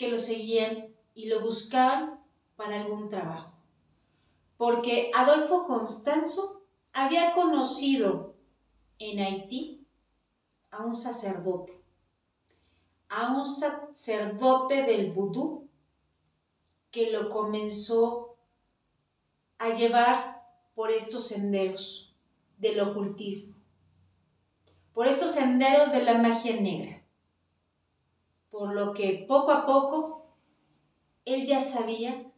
que 0.00 0.08
lo 0.08 0.18
seguían 0.18 0.94
y 1.14 1.26
lo 1.26 1.42
buscaban 1.42 2.24
para 2.56 2.80
algún 2.80 3.10
trabajo. 3.10 3.52
Porque 4.56 5.10
Adolfo 5.14 5.66
Constanzo 5.66 6.62
había 6.94 7.34
conocido 7.34 8.34
en 8.98 9.20
Haití 9.20 9.86
a 10.70 10.86
un 10.86 10.94
sacerdote, 10.94 11.78
a 13.10 13.30
un 13.36 13.44
sacerdote 13.44 14.84
del 14.84 15.12
vudú 15.12 15.68
que 16.90 17.10
lo 17.10 17.28
comenzó 17.28 18.38
a 19.58 19.68
llevar 19.68 20.46
por 20.74 20.90
estos 20.90 21.28
senderos 21.28 22.16
del 22.56 22.80
ocultismo, 22.80 23.62
por 24.94 25.06
estos 25.06 25.32
senderos 25.32 25.92
de 25.92 26.02
la 26.04 26.14
magia 26.14 26.58
negra, 26.58 26.99
por 28.50 28.74
lo 28.74 28.92
que 28.92 29.24
poco 29.26 29.52
a 29.52 29.64
poco 29.64 30.26
él 31.24 31.46
ya 31.46 31.60
sabía 31.60 32.32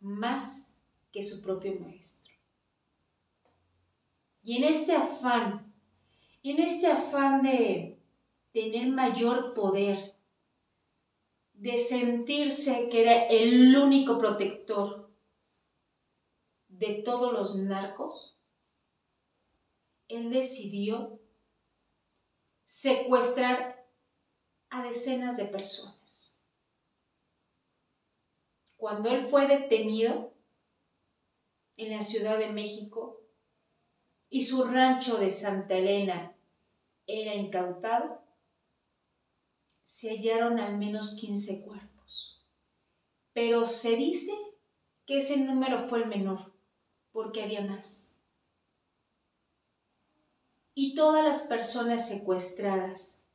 más 0.00 0.78
que 1.12 1.22
su 1.22 1.42
propio 1.42 1.78
maestro. 1.80 2.32
Y 4.42 4.56
en 4.56 4.64
este 4.64 4.94
afán, 4.94 5.74
en 6.42 6.60
este 6.60 6.86
afán 6.86 7.42
de 7.42 8.00
tener 8.52 8.88
mayor 8.88 9.54
poder, 9.54 10.14
de 11.54 11.76
sentirse 11.76 12.88
que 12.88 13.02
era 13.02 13.26
el 13.26 13.76
único 13.76 14.18
protector 14.18 15.10
de 16.68 17.02
todos 17.02 17.32
los 17.32 17.56
narcos, 17.56 18.38
él 20.06 20.30
decidió 20.30 21.20
secuestrar 22.64 23.77
a 24.70 24.82
decenas 24.82 25.36
de 25.36 25.46
personas. 25.46 26.44
Cuando 28.76 29.10
él 29.10 29.26
fue 29.26 29.46
detenido 29.46 30.34
en 31.76 31.90
la 31.90 32.00
Ciudad 32.00 32.38
de 32.38 32.52
México, 32.52 33.18
y 34.30 34.42
su 34.42 34.64
rancho 34.64 35.16
de 35.16 35.30
Santa 35.30 35.76
Elena 35.76 36.36
era 37.06 37.34
incautado, 37.34 38.22
se 39.82 40.10
hallaron 40.10 40.58
al 40.58 40.76
menos 40.76 41.16
15 41.16 41.64
cuerpos. 41.64 42.46
Pero 43.32 43.64
se 43.64 43.96
dice 43.96 44.32
que 45.06 45.18
ese 45.18 45.38
número 45.38 45.88
fue 45.88 46.02
el 46.02 46.08
menor, 46.08 46.52
porque 47.10 47.42
había 47.42 47.62
más. 47.62 48.20
Y 50.74 50.94
todas 50.94 51.24
las 51.24 51.46
personas 51.46 52.06
secuestradas 52.06 53.27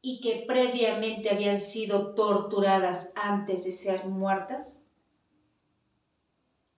y 0.00 0.20
que 0.20 0.44
previamente 0.46 1.30
habían 1.30 1.58
sido 1.58 2.14
torturadas 2.14 3.12
antes 3.16 3.64
de 3.64 3.72
ser 3.72 4.06
muertas, 4.06 4.86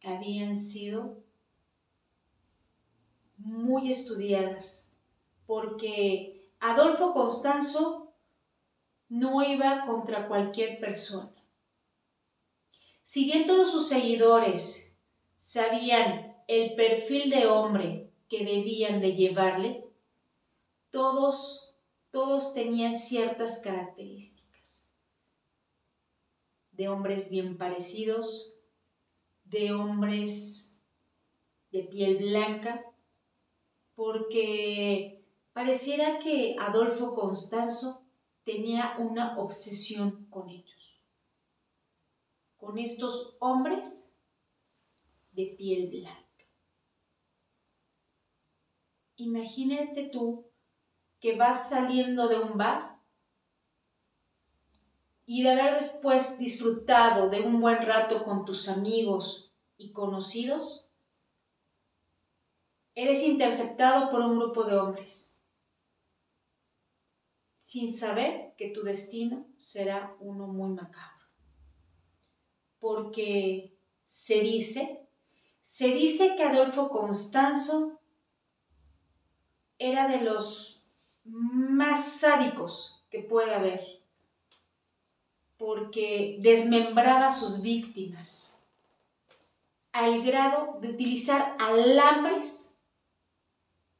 habían 0.02 0.56
sido 0.56 1.22
muy 3.36 3.90
estudiadas, 3.90 4.94
porque 5.46 6.50
Adolfo 6.60 7.12
Constanzo 7.12 8.14
no 9.08 9.42
iba 9.42 9.84
contra 9.86 10.28
cualquier 10.28 10.78
persona. 10.78 11.34
Si 13.02 13.24
bien 13.24 13.46
todos 13.46 13.70
sus 13.70 13.88
seguidores 13.88 14.96
sabían 15.34 16.36
el 16.46 16.74
perfil 16.74 17.30
de 17.30 17.46
hombre 17.46 18.10
que 18.28 18.44
debían 18.44 19.00
de 19.00 19.16
llevarle, 19.16 19.84
todos, 20.90 21.69
todos 22.10 22.54
tenían 22.54 22.92
ciertas 22.92 23.62
características. 23.62 24.90
De 26.72 26.88
hombres 26.88 27.30
bien 27.30 27.56
parecidos, 27.58 28.54
de 29.44 29.72
hombres 29.72 30.82
de 31.70 31.84
piel 31.84 32.16
blanca, 32.18 32.84
porque 33.94 35.24
pareciera 35.52 36.18
que 36.18 36.56
Adolfo 36.58 37.14
Constanzo 37.14 38.06
tenía 38.44 38.96
una 38.98 39.38
obsesión 39.38 40.26
con 40.30 40.48
ellos, 40.48 41.04
con 42.56 42.78
estos 42.78 43.36
hombres 43.40 44.14
de 45.32 45.54
piel 45.56 45.90
blanca. 45.90 46.20
Imagínate 49.16 50.08
tú 50.08 50.49
que 51.20 51.36
vas 51.36 51.68
saliendo 51.68 52.28
de 52.28 52.38
un 52.38 52.56
bar 52.56 52.98
y 55.26 55.42
de 55.42 55.50
haber 55.50 55.74
después 55.74 56.38
disfrutado 56.38 57.28
de 57.28 57.42
un 57.42 57.60
buen 57.60 57.82
rato 57.82 58.24
con 58.24 58.44
tus 58.44 58.68
amigos 58.68 59.52
y 59.76 59.92
conocidos, 59.92 60.90
eres 62.94 63.22
interceptado 63.22 64.10
por 64.10 64.20
un 64.22 64.38
grupo 64.38 64.64
de 64.64 64.76
hombres, 64.76 65.40
sin 67.58 67.94
saber 67.94 68.54
que 68.56 68.70
tu 68.70 68.82
destino 68.82 69.46
será 69.56 70.16
uno 70.18 70.48
muy 70.48 70.70
macabro. 70.70 71.26
Porque 72.80 73.78
se 74.02 74.40
dice, 74.40 75.06
se 75.60 75.94
dice 75.94 76.34
que 76.36 76.42
Adolfo 76.42 76.88
Constanzo 76.88 78.00
era 79.78 80.08
de 80.08 80.22
los 80.22 80.79
más 81.24 82.12
sádicos 82.20 83.04
que 83.10 83.20
puede 83.20 83.54
haber, 83.54 84.02
porque 85.56 86.38
desmembraba 86.40 87.28
a 87.28 87.32
sus 87.32 87.62
víctimas 87.62 88.66
al 89.92 90.22
grado 90.22 90.78
de 90.80 90.90
utilizar 90.90 91.56
alambres 91.58 92.78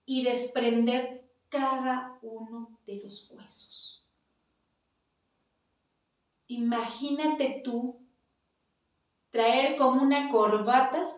y 0.07 0.25
desprender 0.25 1.29
cada 1.49 2.19
uno 2.23 2.79
de 2.87 2.97
los 3.03 3.31
huesos. 3.31 4.05
Imagínate 6.47 7.61
tú 7.65 8.01
traer 9.31 9.77
como 9.77 10.03
una 10.03 10.31
corbata 10.31 11.17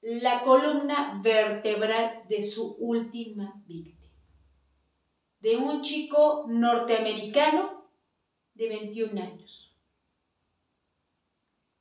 la 0.00 0.42
columna 0.42 1.20
vertebral 1.22 2.24
de 2.28 2.42
su 2.42 2.74
última 2.78 3.62
víctima, 3.66 4.19
de 5.40 5.56
un 5.56 5.82
chico 5.82 6.44
norteamericano 6.48 7.84
de 8.54 8.68
21 8.68 9.20
años, 9.20 9.76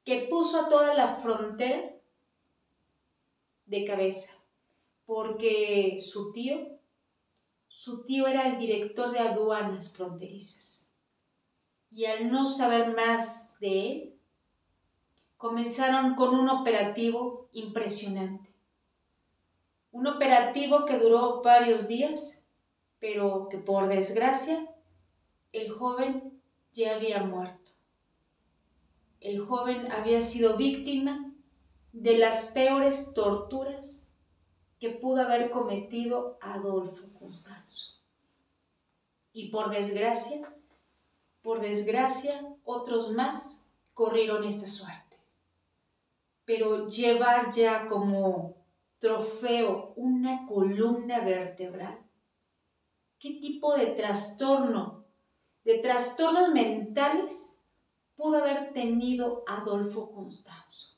que 0.03 0.27
puso 0.29 0.61
a 0.61 0.69
toda 0.69 0.93
la 0.93 1.15
frontera 1.15 1.93
de 3.65 3.85
cabeza 3.85 4.39
porque 5.09 5.99
su 6.05 6.31
tío, 6.31 6.55
su 7.67 8.05
tío 8.05 8.27
era 8.27 8.47
el 8.47 8.59
director 8.59 9.11
de 9.11 9.17
aduanas 9.17 9.91
fronterizas. 9.91 10.93
Y 11.89 12.05
al 12.05 12.31
no 12.31 12.45
saber 12.45 12.93
más 12.93 13.59
de 13.59 13.91
él, 13.91 14.19
comenzaron 15.35 16.13
con 16.13 16.35
un 16.35 16.47
operativo 16.47 17.49
impresionante. 17.53 18.53
Un 19.91 20.05
operativo 20.05 20.85
que 20.85 20.99
duró 20.99 21.41
varios 21.41 21.87
días, 21.87 22.38
pero 22.99 23.47
que 23.49 23.57
por 23.57 23.87
desgracia 23.87 24.67
el 25.51 25.71
joven 25.71 26.41
ya 26.73 26.95
había 26.95 27.23
muerto. 27.23 27.71
El 29.19 29.39
joven 29.39 29.91
había 29.91 30.21
sido 30.21 30.57
víctima 30.57 31.33
de 31.91 32.17
las 32.17 32.45
peores 32.51 33.13
torturas 33.13 34.13
que 34.79 34.89
pudo 34.91 35.21
haber 35.21 35.49
cometido 35.49 36.37
Adolfo 36.41 37.07
Constanzo. 37.17 37.95
Y 39.33 39.49
por 39.49 39.69
desgracia, 39.69 40.55
por 41.41 41.59
desgracia, 41.59 42.55
otros 42.63 43.11
más 43.11 43.73
corrieron 43.93 44.43
esta 44.43 44.67
suerte. 44.67 45.17
pero 46.49 46.89
llevar 46.89 47.53
ya 47.53 47.85
como 47.85 48.55
trofeo 48.97 49.93
una 49.95 50.47
columna 50.47 51.19
vertebral. 51.19 52.08
¿Qué 53.19 53.31
tipo 53.31 53.75
de 53.75 53.87
trastorno, 53.87 55.05
de 55.65 55.79
trastornos 55.79 56.53
mentales 56.53 57.61
pudo 58.15 58.37
haber 58.37 58.71
tenido 58.71 59.43
Adolfo 59.45 60.09
Constanzo? 60.09 60.95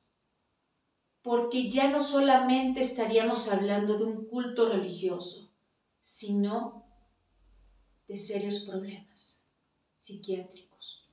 Porque 1.24 1.70
ya 1.70 1.90
no 1.90 2.00
solamente 2.00 2.80
estaríamos 2.82 3.48
hablando 3.48 3.98
de 3.98 4.04
un 4.04 4.26
culto 4.28 4.70
religioso, 4.70 5.52
sino 6.00 6.86
de 8.08 8.18
serios 8.18 8.66
problemas 8.66 9.44
psiquiátricos. 9.98 11.08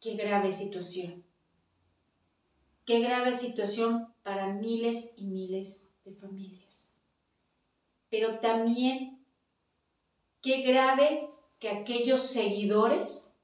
Qué 0.00 0.14
grave 0.14 0.52
situación. 0.52 1.24
Qué 2.84 3.00
grave 3.00 3.32
situación 3.32 4.12
para 4.22 4.52
miles 4.52 5.14
y 5.16 5.24
miles 5.24 5.94
de 6.04 6.14
familias. 6.14 6.93
Pero 8.14 8.38
también 8.38 9.26
qué 10.40 10.62
grave 10.62 11.28
que 11.58 11.68
aquellos 11.68 12.20
seguidores 12.20 13.36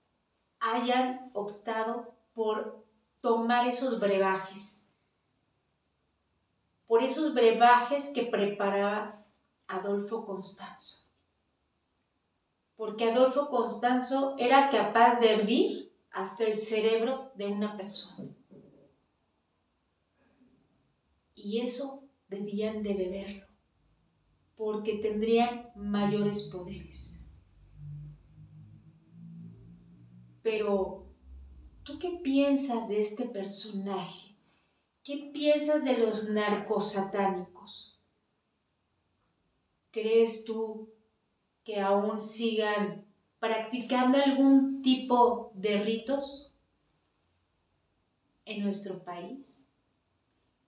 hayan 0.60 1.28
optado 1.34 2.14
por 2.34 2.86
tomar 3.20 3.66
esos 3.66 3.98
brebajes, 3.98 4.88
por 6.86 7.02
esos 7.02 7.34
brebajes 7.34 8.12
que 8.14 8.22
preparaba 8.22 9.26
Adolfo 9.66 10.24
Constanzo. 10.24 11.08
Porque 12.76 13.10
Adolfo 13.10 13.48
Constanzo 13.48 14.36
era 14.38 14.70
capaz 14.70 15.18
de 15.18 15.32
hervir 15.32 15.92
hasta 16.12 16.44
el 16.44 16.56
cerebro 16.56 17.32
de 17.34 17.48
una 17.48 17.76
persona. 17.76 18.32
Y 21.34 21.60
eso 21.60 22.08
debían 22.28 22.84
de 22.84 22.94
beberlo, 22.94 23.49
porque 24.60 24.98
tendrían 24.98 25.70
mayores 25.74 26.50
poderes. 26.52 27.18
Pero, 30.42 31.06
¿tú 31.82 31.98
qué 31.98 32.20
piensas 32.22 32.86
de 32.86 33.00
este 33.00 33.24
personaje? 33.24 34.36
¿Qué 35.02 35.30
piensas 35.32 35.82
de 35.82 35.96
los 35.96 36.28
narcos 36.28 36.92
satánicos? 36.92 37.98
¿Crees 39.90 40.44
tú 40.44 40.92
que 41.64 41.80
aún 41.80 42.20
sigan 42.20 43.06
practicando 43.38 44.18
algún 44.18 44.82
tipo 44.82 45.52
de 45.54 45.82
ritos 45.82 46.54
en 48.44 48.62
nuestro 48.62 49.02
país? 49.04 49.66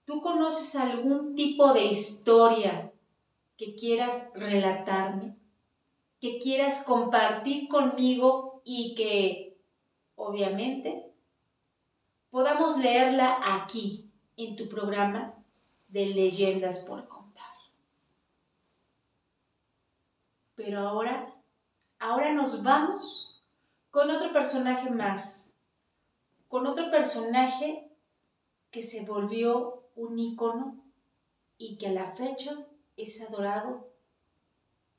¿Tú 0.03 0.19
conoces 0.19 0.75
algún 0.77 1.35
tipo 1.35 1.71
de 1.73 1.85
historia 1.85 2.89
que 3.57 3.75
quieras 3.75 4.31
relatarme? 4.35 5.35
Que 6.19 6.39
quieras 6.39 6.83
compartir 6.83 7.67
conmigo 7.67 8.61
y 8.63 8.95
que, 8.95 9.57
obviamente, 10.15 11.11
podamos 12.29 12.77
leerla 12.77 13.39
aquí, 13.55 14.09
en 14.37 14.55
tu 14.55 14.67
programa 14.67 15.35
de 15.87 16.07
leyendas 16.07 16.79
por 16.79 17.07
contar. 17.07 17.53
Pero 20.55 20.79
ahora, 20.79 21.33
ahora 21.99 22.33
nos 22.33 22.63
vamos 22.63 23.41
con 23.91 24.09
otro 24.09 24.33
personaje 24.33 24.89
más, 24.89 25.55
con 26.47 26.65
otro 26.65 26.89
personaje 26.89 27.91
que 28.71 28.81
se 28.81 29.05
volvió 29.05 29.83
un 29.95 30.17
icono 30.17 30.83
y 31.57 31.77
que 31.77 31.87
a 31.87 31.91
la 31.91 32.11
fecha 32.15 32.65
es 32.97 33.21
adorado 33.21 33.89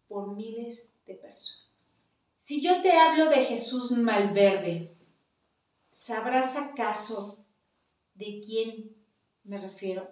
por 0.08 0.34
miles 0.34 0.94
de 1.06 1.14
personas. 1.14 2.04
Si 2.34 2.60
yo 2.60 2.82
te 2.82 2.92
hablo 2.92 3.30
de 3.30 3.44
Jesús 3.44 3.92
Malverde, 3.92 4.94
¿sabrás 5.90 6.56
acaso 6.56 7.38
de 8.14 8.40
quién 8.44 8.94
me 9.44 9.58
refiero? 9.58 10.08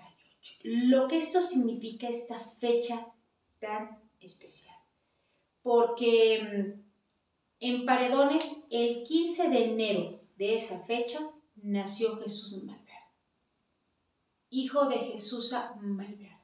Lo 0.64 1.08
que 1.08 1.18
esto 1.18 1.42
significa 1.42 2.08
esta 2.08 2.40
fecha 2.40 3.12
tan 3.60 4.00
especial. 4.18 4.74
Porque 5.62 6.42
mm, 6.42 6.84
en 7.60 7.84
Paredones, 7.84 8.66
el 8.70 9.02
15 9.02 9.50
de 9.50 9.64
enero 9.72 10.20
de 10.36 10.54
esa 10.54 10.80
fecha, 10.80 11.20
nació 11.56 12.16
Jesús 12.16 12.64
Malverde. 12.64 12.82
Hijo 14.48 14.86
de 14.86 14.96
Jesús 15.00 15.54
Malverde. 15.80 16.40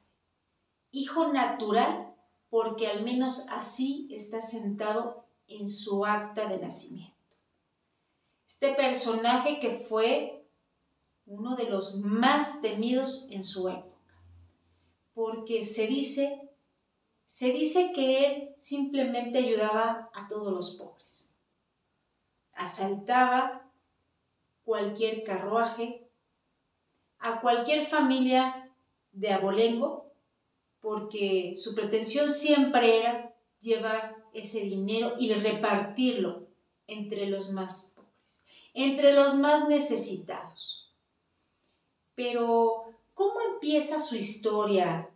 Hijo 0.91 1.33
natural, 1.33 2.15
porque 2.51 2.85
al 2.87 3.03
menos 3.03 3.47
así 3.49 4.07
está 4.11 4.39
sentado 4.39 5.25
en 5.47 5.67
su 5.67 6.05
acta 6.05 6.47
de 6.47 6.59
nacimiento. 6.59 7.15
Este 8.45 8.75
personaje 8.75 9.59
que 9.59 9.71
fue 9.71 10.47
uno 11.25 11.55
de 11.55 11.69
los 11.69 11.97
más 11.97 12.61
temidos 12.61 13.27
en 13.31 13.43
su 13.43 13.67
época, 13.69 13.90
porque 15.13 15.63
se 15.65 15.87
dice, 15.87 16.49
se 17.25 17.51
dice 17.51 17.91
que 17.93 18.25
él 18.25 18.53
simplemente 18.55 19.39
ayudaba 19.39 20.09
a 20.13 20.27
todos 20.27 20.51
los 20.51 20.75
pobres. 20.75 21.35
Asaltaba 22.53 23.71
cualquier 24.63 25.23
carruaje, 25.23 26.07
a 27.19 27.41
cualquier 27.41 27.85
familia 27.85 28.71
de 29.11 29.31
abolengo, 29.31 30.11
porque 30.79 31.53
su 31.55 31.75
pretensión 31.75 32.31
siempre 32.31 32.99
era 32.99 33.35
llevar 33.59 34.17
ese 34.33 34.61
dinero 34.61 35.15
y 35.19 35.33
repartirlo 35.33 36.47
entre 36.87 37.27
los 37.27 37.51
más 37.51 37.93
pobres. 37.95 38.45
entre 38.73 39.13
los 39.13 39.35
más 39.35 39.67
necesitados. 39.67 40.95
Pero, 42.15 42.80
¿cómo 43.13 43.41
empieza 43.53 43.99
su 43.99 44.15
historia 44.15 45.09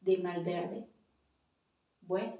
de 0.00 0.18
Malverde? 0.18 0.88
Bueno, 2.00 2.38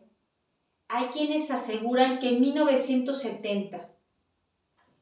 hay 0.88 1.06
quienes 1.08 1.50
aseguran 1.50 2.18
que 2.18 2.30
en 2.30 2.40
1970, 2.40 3.90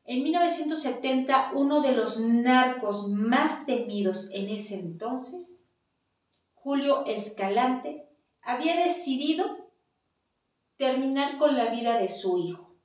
en 0.05 0.23
1970 0.23 1.53
uno 1.55 1.81
de 1.81 1.93
los 1.93 2.21
narcos 2.21 3.09
más 3.09 3.67
temidos 3.67 4.31
en 4.33 4.51
ese 4.51 4.79
entonces, 4.79 5.67
Julio 6.55 7.07
Escalante, 7.07 8.07
había 8.43 8.77
decidido 8.77 9.71
terminar 10.77 11.39
con 11.39 11.57
la 11.57 11.71
vida 11.71 11.99
de 11.99 12.09
su 12.09 12.39
hijo, 12.39 12.77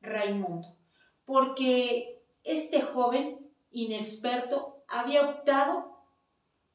Raimundo, 0.00 0.76
porque 1.24 2.22
este 2.44 2.82
joven 2.82 3.50
inexperto 3.70 4.84
había 4.88 5.28
optado 5.28 5.91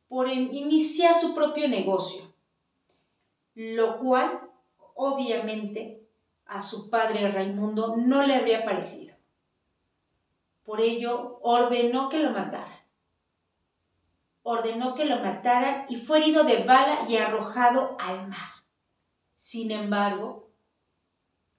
por 0.08 0.30
iniciar 0.30 1.20
su 1.20 1.36
propio 1.36 1.68
negocio, 1.68 2.34
lo 3.56 4.00
cual 4.00 4.50
obviamente 4.96 6.02
a 6.46 6.62
su 6.62 6.90
padre 6.90 7.30
Raimundo 7.32 7.96
no 7.98 8.24
le 8.24 8.36
habría 8.36 8.64
parecido. 8.64 9.16
Por 10.64 10.82
ello 10.82 11.40
ordenó 11.42 12.10
que 12.10 12.20
lo 12.20 12.32
mataran. 12.32 12.78
Ordenó 14.44 14.96
que 14.96 15.06
lo 15.06 15.20
mataran 15.20 15.86
y 15.90 15.98
fue 15.98 16.20
herido 16.20 16.44
de 16.44 16.64
bala 16.64 17.06
y 17.10 17.18
arrojado 17.18 17.98
al 18.00 18.28
mar. 18.28 18.50
Sin 19.34 19.72
embargo, 19.72 20.52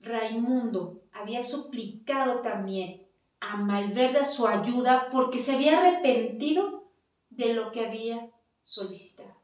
Raimundo 0.01 1.03
había 1.13 1.43
suplicado 1.43 2.41
también 2.41 3.07
a 3.41 3.57
Malverde 3.57 4.25
su 4.25 4.47
ayuda 4.47 5.09
porque 5.11 5.39
se 5.39 5.55
había 5.55 5.79
arrepentido 5.79 6.91
de 7.31 7.55
lo 7.55 7.71
que 7.73 7.87
había 7.87 8.31
solicitado. 8.61 9.37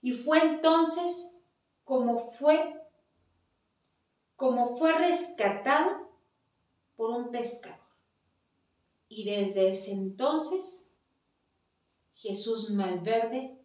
Y 0.00 0.12
fue 0.12 0.42
entonces 0.42 1.42
como 1.84 2.30
fue, 2.30 2.80
como 4.36 4.76
fue 4.76 4.92
rescatado 4.92 6.10
por 6.96 7.10
un 7.10 7.30
pescador. 7.30 7.78
Y 9.08 9.24
desde 9.24 9.70
ese 9.70 9.92
entonces, 9.92 10.96
Jesús 12.14 12.70
Malverde 12.70 13.58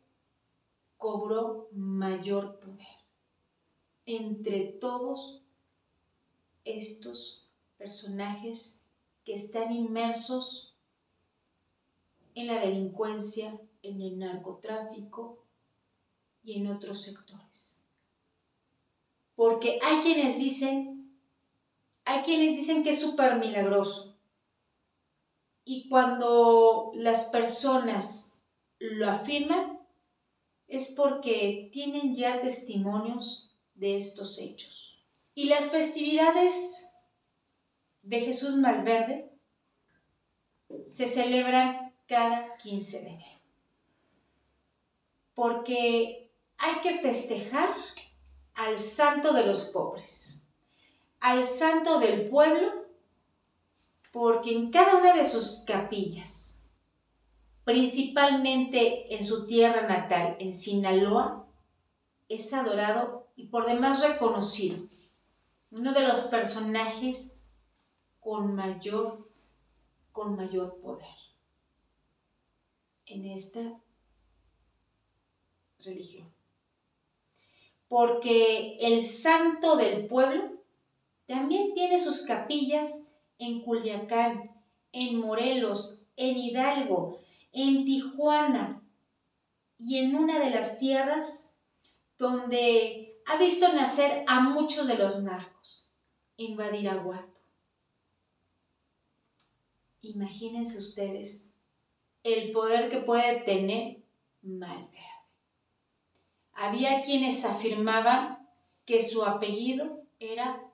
cobró 0.97 1.67
mayor 1.73 2.59
poder 2.59 2.87
entre 4.05 4.65
todos 4.79 5.43
estos 6.63 7.49
personajes 7.77 8.85
que 9.25 9.33
están 9.33 9.71
inmersos 9.73 10.77
en 12.35 12.47
la 12.47 12.59
delincuencia, 12.59 13.59
en 13.83 14.01
el 14.01 14.17
narcotráfico 14.17 15.45
y 16.43 16.59
en 16.59 16.67
otros 16.67 17.03
sectores. 17.03 17.83
Porque 19.35 19.79
hay 19.83 20.01
quienes 20.01 20.39
dicen, 20.39 21.19
hay 22.05 22.23
quienes 22.23 22.57
dicen 22.57 22.83
que 22.83 22.91
es 22.91 22.99
súper 22.99 23.37
milagroso. 23.37 24.17
Y 25.65 25.87
cuando 25.89 26.91
las 26.95 27.25
personas 27.25 28.43
lo 28.79 29.09
afirman, 29.09 29.79
es 30.67 30.91
porque 30.91 31.69
tienen 31.71 32.15
ya 32.15 32.41
testimonios 32.41 33.55
de 33.75 33.97
estos 33.97 34.39
hechos. 34.39 35.05
Y 35.35 35.45
las 35.45 35.69
festividades 35.71 36.87
de 38.01 38.21
Jesús 38.21 38.55
Malverde 38.55 39.31
se 40.85 41.07
celebran 41.07 41.93
cada 42.07 42.57
15 42.57 43.01
de 43.01 43.09
enero. 43.09 43.32
Porque 45.33 46.31
hay 46.57 46.81
que 46.81 46.99
festejar 46.99 47.75
al 48.53 48.79
santo 48.79 49.33
de 49.33 49.45
los 49.45 49.65
pobres, 49.65 50.43
al 51.19 51.43
santo 51.43 51.99
del 51.99 52.29
pueblo, 52.29 52.85
porque 54.11 54.53
en 54.53 54.71
cada 54.71 54.97
una 54.97 55.15
de 55.15 55.25
sus 55.25 55.63
capillas, 55.65 56.69
principalmente 57.63 59.15
en 59.15 59.23
su 59.23 59.47
tierra 59.47 59.87
natal, 59.87 60.37
en 60.39 60.53
Sinaloa, 60.53 61.47
es 62.29 62.53
adorado 62.53 63.27
y 63.35 63.47
por 63.47 63.65
demás 63.65 64.01
reconocido, 64.01 64.87
uno 65.71 65.93
de 65.93 66.07
los 66.07 66.21
personajes 66.23 67.43
con 68.19 68.53
mayor, 68.53 69.27
con 70.11 70.35
mayor 70.35 70.79
poder. 70.79 71.07
En 73.05 73.25
esta 73.25 73.82
religión 75.85 76.33
porque 77.93 78.77
el 78.79 79.03
santo 79.03 79.75
del 79.75 80.07
pueblo 80.07 80.51
también 81.27 81.73
tiene 81.73 81.99
sus 81.99 82.21
capillas 82.21 83.19
en 83.37 83.61
Culiacán, 83.61 84.49
en 84.91 85.19
Morelos, 85.19 86.07
en 86.17 86.35
Hidalgo, 86.35 87.19
en 87.51 87.85
Tijuana 87.85 88.81
y 89.77 89.99
en 89.99 90.15
una 90.15 90.39
de 90.39 90.49
las 90.49 90.79
tierras 90.79 91.55
donde 92.17 93.21
ha 93.27 93.37
visto 93.37 93.71
nacer 93.71 94.25
a 94.27 94.39
muchos 94.39 94.87
de 94.87 94.97
los 94.97 95.21
narcos, 95.21 95.93
en 96.37 96.57
Badiraguato. 96.57 97.41
Imagínense 100.01 100.79
ustedes 100.79 101.53
el 102.23 102.51
poder 102.51 102.89
que 102.89 103.01
puede 103.01 103.41
tener 103.41 104.01
Malverde. 104.41 105.12
Había 106.53 107.01
quienes 107.01 107.45
afirmaban 107.45 108.47
que 108.85 109.01
su 109.01 109.23
apellido 109.23 110.05
era 110.19 110.71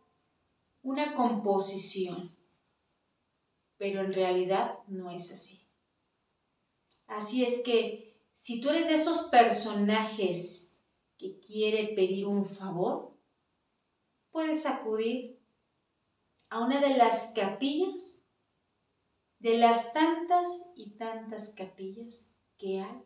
una 0.81 1.13
composición, 1.15 2.35
pero 3.77 4.01
en 4.01 4.13
realidad 4.13 4.79
no 4.87 5.09
es 5.09 5.31
así. 5.31 5.61
Así 7.07 7.43
es 7.43 7.63
que 7.63 8.19
si 8.33 8.61
tú 8.61 8.69
eres 8.69 8.87
de 8.87 8.95
esos 8.95 9.29
personajes 9.29 10.77
que 11.17 11.39
quiere 11.39 11.93
pedir 11.95 12.27
un 12.27 12.45
favor, 12.45 13.17
puedes 14.31 14.65
acudir 14.65 15.39
a 16.49 16.59
una 16.59 16.81
de 16.81 16.97
las 16.97 17.33
capillas, 17.35 18.21
de 19.39 19.57
las 19.57 19.93
tantas 19.93 20.73
y 20.75 20.91
tantas 20.91 21.53
capillas 21.55 22.35
que 22.57 22.81
hay 22.81 23.03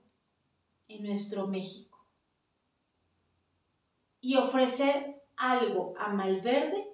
en 0.88 1.04
nuestro 1.04 1.48
México 1.48 1.93
y 4.24 4.38
ofrecer 4.38 5.22
algo 5.36 5.94
a 6.00 6.08
Malverde 6.08 6.88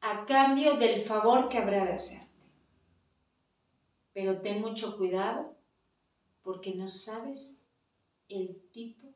a 0.00 0.24
cambio 0.24 0.74
del 0.76 1.02
favor 1.02 1.48
que 1.48 1.58
habrá 1.58 1.84
de 1.84 1.94
hacerte. 1.94 2.46
Pero 4.12 4.40
ten 4.40 4.60
mucho 4.60 4.96
cuidado 4.96 5.56
porque 6.42 6.76
no 6.76 6.86
sabes 6.86 7.66
el 8.28 8.70
tipo 8.70 9.12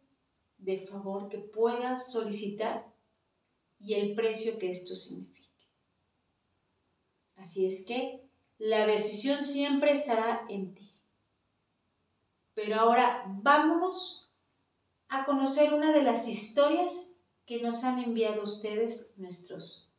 de 0.59 0.81
favor 0.81 1.29
que 1.29 1.39
puedas 1.39 2.11
solicitar 2.11 2.93
y 3.79 3.95
el 3.95 4.17
precio 4.17 4.59
que 4.59 4.73
esto 4.73 4.97
signifique. 4.97 5.69
Así 7.37 7.67
es 7.67 7.87
que 7.87 8.29
la 8.59 8.85
decisión 8.85 9.45
siempre 9.45 9.93
estará 9.93 10.45
en 10.49 10.75
ti. 10.75 10.93
Pero 12.53 12.81
ahora 12.81 13.25
vámonos 13.29 14.29
a 15.07 15.25
conocer 15.25 15.73
una 15.73 15.93
de 15.93 16.03
las 16.03 16.27
historias 16.27 17.10
que 17.51 17.61
nos 17.61 17.83
han 17.83 17.99
enviado 17.99 18.45
ustedes, 18.45 19.13
nuestros 19.17 19.91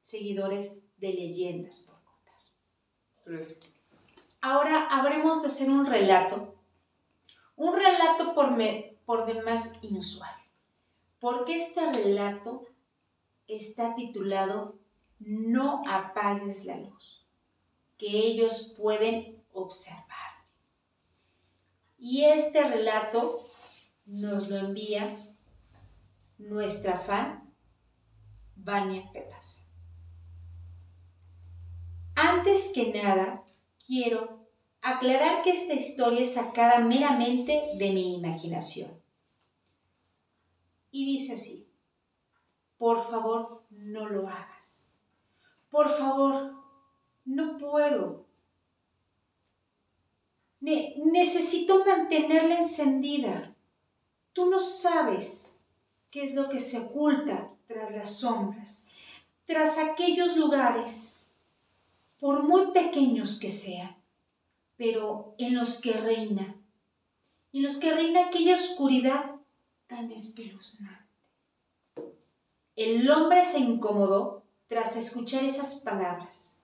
seguidores 0.00 0.76
de 0.98 1.12
leyendas 1.12 1.90
por 1.90 2.00
contar. 2.04 3.56
Ahora 4.40 4.86
habremos 4.86 5.42
de 5.42 5.48
hacer 5.48 5.70
un 5.70 5.86
relato, 5.86 6.54
un 7.56 7.74
relato 7.74 8.32
por, 8.32 8.56
por 9.04 9.26
demás 9.26 9.82
inusual, 9.82 10.30
porque 11.18 11.56
este 11.56 11.92
relato 11.92 12.68
está 13.48 13.96
titulado 13.96 14.78
No 15.18 15.82
apagues 15.88 16.64
la 16.64 16.76
luz, 16.76 17.26
que 17.98 18.06
ellos 18.06 18.76
pueden 18.78 19.42
observar. 19.52 20.46
Y 21.98 22.26
este 22.26 22.62
relato 22.62 23.40
nos 24.06 24.48
lo 24.48 24.58
envía 24.58 25.12
nuestra 26.40 26.98
fan, 26.98 27.52
Vania 28.56 29.10
Pedraza. 29.12 29.62
Antes 32.14 32.72
que 32.74 32.92
nada, 32.92 33.44
quiero 33.86 34.46
aclarar 34.82 35.42
que 35.42 35.52
esta 35.52 35.74
historia 35.74 36.20
es 36.20 36.34
sacada 36.34 36.80
meramente 36.80 37.62
de 37.76 37.92
mi 37.92 38.14
imaginación. 38.16 38.90
Y 40.90 41.06
dice 41.06 41.34
así, 41.34 41.70
por 42.78 43.08
favor, 43.08 43.64
no 43.70 44.08
lo 44.08 44.28
hagas. 44.28 45.02
Por 45.70 45.88
favor, 45.88 46.52
no 47.24 47.58
puedo. 47.58 48.26
necesito 50.60 51.84
mantenerla 51.84 52.58
encendida. 52.58 53.54
Tú 54.32 54.50
no 54.50 54.58
sabes 54.58 55.59
qué 56.10 56.22
es 56.22 56.34
lo 56.34 56.48
que 56.48 56.60
se 56.60 56.78
oculta 56.78 57.50
tras 57.66 57.92
las 57.92 58.16
sombras, 58.16 58.88
tras 59.46 59.78
aquellos 59.78 60.36
lugares, 60.36 61.26
por 62.18 62.42
muy 62.42 62.72
pequeños 62.72 63.38
que 63.38 63.50
sean, 63.50 63.96
pero 64.76 65.34
en 65.38 65.54
los 65.54 65.80
que 65.80 65.92
reina, 65.92 66.56
en 67.52 67.62
los 67.62 67.78
que 67.78 67.94
reina 67.94 68.26
aquella 68.26 68.54
oscuridad 68.54 69.36
tan 69.86 70.10
espeluznante. 70.12 71.00
El 72.76 73.10
hombre 73.10 73.44
se 73.44 73.58
incomodó 73.58 74.42
tras 74.68 74.96
escuchar 74.96 75.44
esas 75.44 75.80
palabras. 75.80 76.62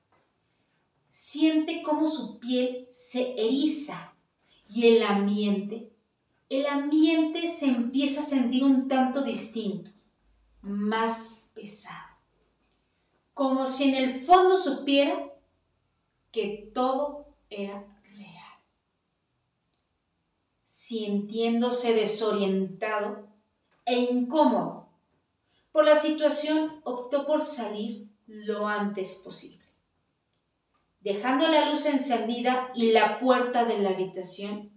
Siente 1.10 1.82
cómo 1.82 2.06
su 2.06 2.38
piel 2.38 2.86
se 2.90 3.32
eriza 3.32 4.14
y 4.68 4.86
el 4.86 5.02
ambiente, 5.02 5.90
el 6.48 6.66
ambiente 6.66 7.48
se 7.48 7.66
empieza 7.66 8.20
a 8.20 8.24
sentir 8.24 8.64
un 8.64 8.88
tanto 8.88 9.22
distinto, 9.22 9.90
más 10.62 11.42
pesado, 11.54 12.16
como 13.34 13.66
si 13.66 13.84
en 13.84 13.94
el 13.96 14.22
fondo 14.22 14.56
supiera 14.56 15.32
que 16.30 16.70
todo 16.72 17.34
era 17.50 17.84
real. 18.04 18.60
Sintiéndose 20.64 21.94
desorientado 21.94 23.26
e 23.84 23.98
incómodo, 23.98 24.88
por 25.72 25.84
la 25.84 25.96
situación 25.96 26.80
optó 26.84 27.26
por 27.26 27.42
salir 27.42 28.08
lo 28.26 28.66
antes 28.66 29.16
posible. 29.24 29.64
Dejando 31.00 31.48
la 31.48 31.70
luz 31.70 31.86
encendida 31.86 32.70
y 32.74 32.92
la 32.92 33.20
puerta 33.20 33.64
de 33.64 33.78
la 33.78 33.90
habitación. 33.90 34.75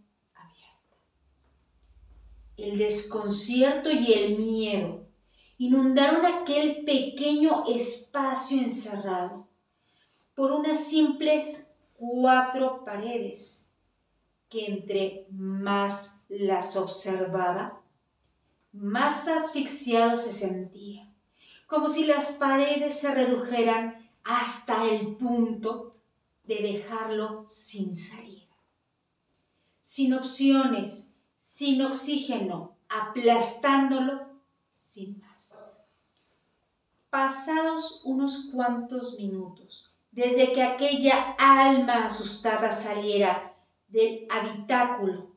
El 2.60 2.78
desconcierto 2.78 3.90
y 3.90 4.12
el 4.12 4.38
miedo 4.38 5.08
inundaron 5.58 6.26
aquel 6.26 6.84
pequeño 6.84 7.64
espacio 7.68 8.60
encerrado 8.62 9.48
por 10.36 10.52
unas 10.52 10.84
simples 10.84 11.72
cuatro 11.94 12.84
paredes 12.84 13.72
que 14.50 14.66
entre 14.66 15.26
más 15.32 16.26
las 16.28 16.76
observaba, 16.76 17.82
más 18.74 19.28
asfixiado 19.30 20.18
se 20.18 20.34
sentía, 20.34 21.10
como 21.66 21.88
si 21.88 22.06
las 22.06 22.34
paredes 22.34 23.00
se 23.00 23.14
redujeran 23.14 24.10
hasta 24.24 24.86
el 24.86 25.16
punto 25.16 25.96
de 26.44 26.56
dejarlo 26.56 27.46
sin 27.48 27.96
salida, 27.96 28.48
sin 29.80 30.14
opciones, 30.14 31.09
sin 31.60 31.82
oxígeno, 31.82 32.78
aplastándolo 32.88 34.30
sin 34.72 35.20
más. 35.20 35.78
Pasados 37.10 38.00
unos 38.06 38.50
cuantos 38.54 39.20
minutos, 39.20 39.94
desde 40.10 40.54
que 40.54 40.64
aquella 40.64 41.36
alma 41.38 42.06
asustada 42.06 42.72
saliera 42.72 43.58
del 43.90 44.26
habitáculo 44.30 45.36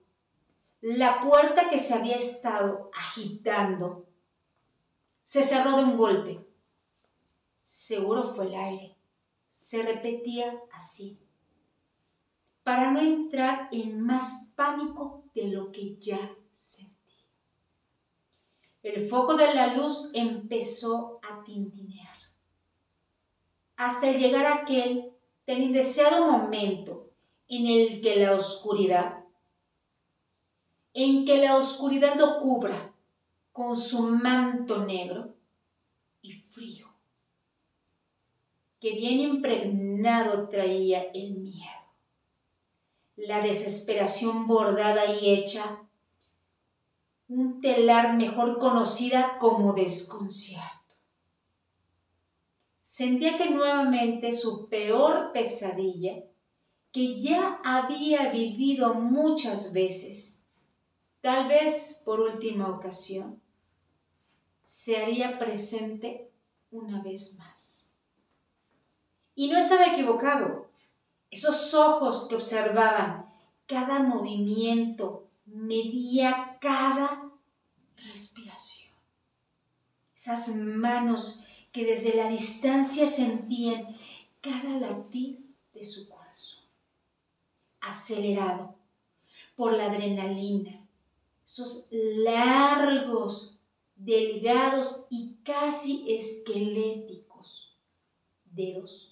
la 0.80 1.20
puerta 1.20 1.68
que 1.68 1.80
se 1.80 1.94
había 1.94 2.16
estado 2.16 2.90
agitando 2.94 4.06
se 5.24 5.42
cerró 5.42 5.76
de 5.76 5.84
un 5.84 5.96
golpe. 5.96 6.46
Seguro 7.64 8.32
fue 8.34 8.46
el 8.46 8.54
aire. 8.54 8.96
Se 9.48 9.82
repetía 9.82 10.56
así, 10.72 11.21
para 12.62 12.90
no 12.90 13.00
entrar 13.00 13.68
en 13.72 14.00
más 14.00 14.52
pánico 14.54 15.24
de 15.34 15.48
lo 15.48 15.72
que 15.72 15.96
ya 15.98 16.36
sentía. 16.52 16.92
El 18.82 19.08
foco 19.08 19.34
de 19.34 19.54
la 19.54 19.74
luz 19.74 20.10
empezó 20.14 21.20
a 21.22 21.42
tintinear, 21.42 22.16
hasta 23.76 24.12
llegar 24.12 24.46
aquel 24.46 25.12
tan 25.44 25.62
indeseado 25.62 26.30
momento 26.30 27.10
en 27.48 27.66
el 27.66 28.00
que 28.00 28.16
la 28.16 28.34
oscuridad 28.34 29.22
en 30.94 31.24
que 31.24 31.38
la 31.38 31.56
oscuridad 31.56 32.16
lo 32.18 32.38
cubra 32.38 32.94
con 33.52 33.76
su 33.76 34.02
manto 34.10 34.84
negro 34.84 35.34
y 36.20 36.32
frío, 36.32 36.86
que 38.78 38.92
bien 38.92 39.20
impregnado 39.20 40.48
traía 40.48 41.10
el 41.14 41.34
miedo, 41.34 41.81
la 43.16 43.40
desesperación 43.40 44.46
bordada 44.46 45.04
y 45.06 45.30
hecha, 45.30 45.82
un 47.28 47.60
telar 47.60 48.16
mejor 48.16 48.58
conocida 48.58 49.38
como 49.38 49.72
desconcierto. 49.72 50.96
Sentía 52.82 53.38
que 53.38 53.50
nuevamente 53.50 54.32
su 54.32 54.68
peor 54.68 55.32
pesadilla, 55.32 56.24
que 56.92 57.20
ya 57.20 57.60
había 57.64 58.30
vivido 58.30 58.94
muchas 58.94 59.72
veces, 59.72 60.46
tal 61.22 61.48
vez 61.48 62.02
por 62.04 62.20
última 62.20 62.68
ocasión, 62.68 63.40
se 64.64 64.98
haría 64.98 65.38
presente 65.38 66.30
una 66.70 67.02
vez 67.02 67.38
más. 67.38 67.96
Y 69.34 69.50
no 69.50 69.56
estaba 69.56 69.86
equivocado. 69.86 70.71
Esos 71.32 71.72
ojos 71.72 72.26
que 72.28 72.34
observaban 72.34 73.32
cada 73.66 74.00
movimiento, 74.00 75.30
medía 75.46 76.58
cada 76.60 77.32
respiración. 77.96 78.92
Esas 80.14 80.54
manos 80.56 81.42
que 81.72 81.86
desde 81.86 82.14
la 82.16 82.28
distancia 82.28 83.06
sentían 83.06 83.96
cada 84.42 84.78
latir 84.78 85.42
de 85.72 85.82
su 85.82 86.10
corazón, 86.10 86.64
acelerado 87.80 88.74
por 89.56 89.72
la 89.72 89.86
adrenalina, 89.86 90.86
esos 91.42 91.88
largos, 91.90 93.58
delgados 93.96 95.06
y 95.08 95.36
casi 95.42 96.04
esqueléticos 96.12 97.74
dedos 98.44 99.11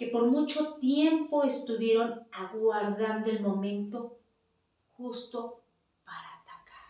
que 0.00 0.06
por 0.06 0.30
mucho 0.30 0.76
tiempo 0.76 1.44
estuvieron 1.44 2.26
aguardando 2.32 3.30
el 3.30 3.40
momento 3.40 4.16
justo 4.96 5.60
para 6.06 6.36
atacar. 6.40 6.88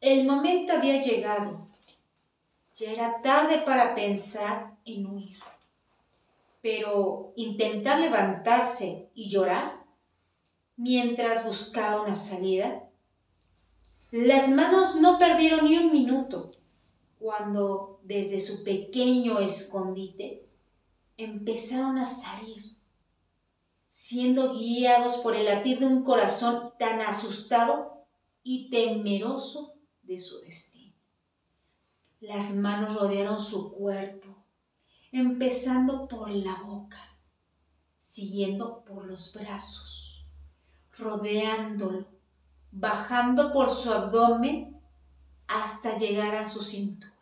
El 0.00 0.26
momento 0.26 0.72
había 0.72 1.02
llegado. 1.02 1.68
Ya 2.74 2.92
era 2.92 3.20
tarde 3.20 3.58
para 3.66 3.94
pensar 3.94 4.72
en 4.86 5.06
huir. 5.08 5.36
Pero 6.62 7.34
intentar 7.36 8.00
levantarse 8.00 9.10
y 9.14 9.28
llorar 9.28 9.84
mientras 10.74 11.44
buscaba 11.44 12.00
una 12.00 12.14
salida. 12.14 12.88
Las 14.10 14.48
manos 14.48 14.96
no 14.96 15.18
perdieron 15.18 15.66
ni 15.66 15.76
un 15.76 15.92
minuto 15.92 16.50
cuando 17.18 17.93
desde 18.04 18.38
su 18.38 18.62
pequeño 18.62 19.40
escondite 19.40 20.48
empezaron 21.16 21.98
a 21.98 22.06
salir, 22.06 22.76
siendo 23.88 24.54
guiados 24.54 25.16
por 25.18 25.34
el 25.34 25.46
latir 25.46 25.80
de 25.80 25.86
un 25.86 26.04
corazón 26.04 26.72
tan 26.78 27.00
asustado 27.00 28.06
y 28.42 28.70
temeroso 28.70 29.74
de 30.02 30.18
su 30.18 30.40
destino. 30.40 30.94
Las 32.20 32.54
manos 32.54 32.94
rodearon 32.94 33.38
su 33.38 33.72
cuerpo, 33.74 34.44
empezando 35.10 36.06
por 36.06 36.30
la 36.30 36.62
boca, 36.62 37.18
siguiendo 37.98 38.84
por 38.84 39.06
los 39.06 39.32
brazos 39.32 40.04
rodeándolo, 40.98 42.06
bajando 42.70 43.52
por 43.52 43.70
su 43.70 43.92
abdomen 43.92 44.80
hasta 45.46 45.98
llegar 45.98 46.34
a 46.34 46.46
su 46.46 46.62
cintura, 46.62 47.13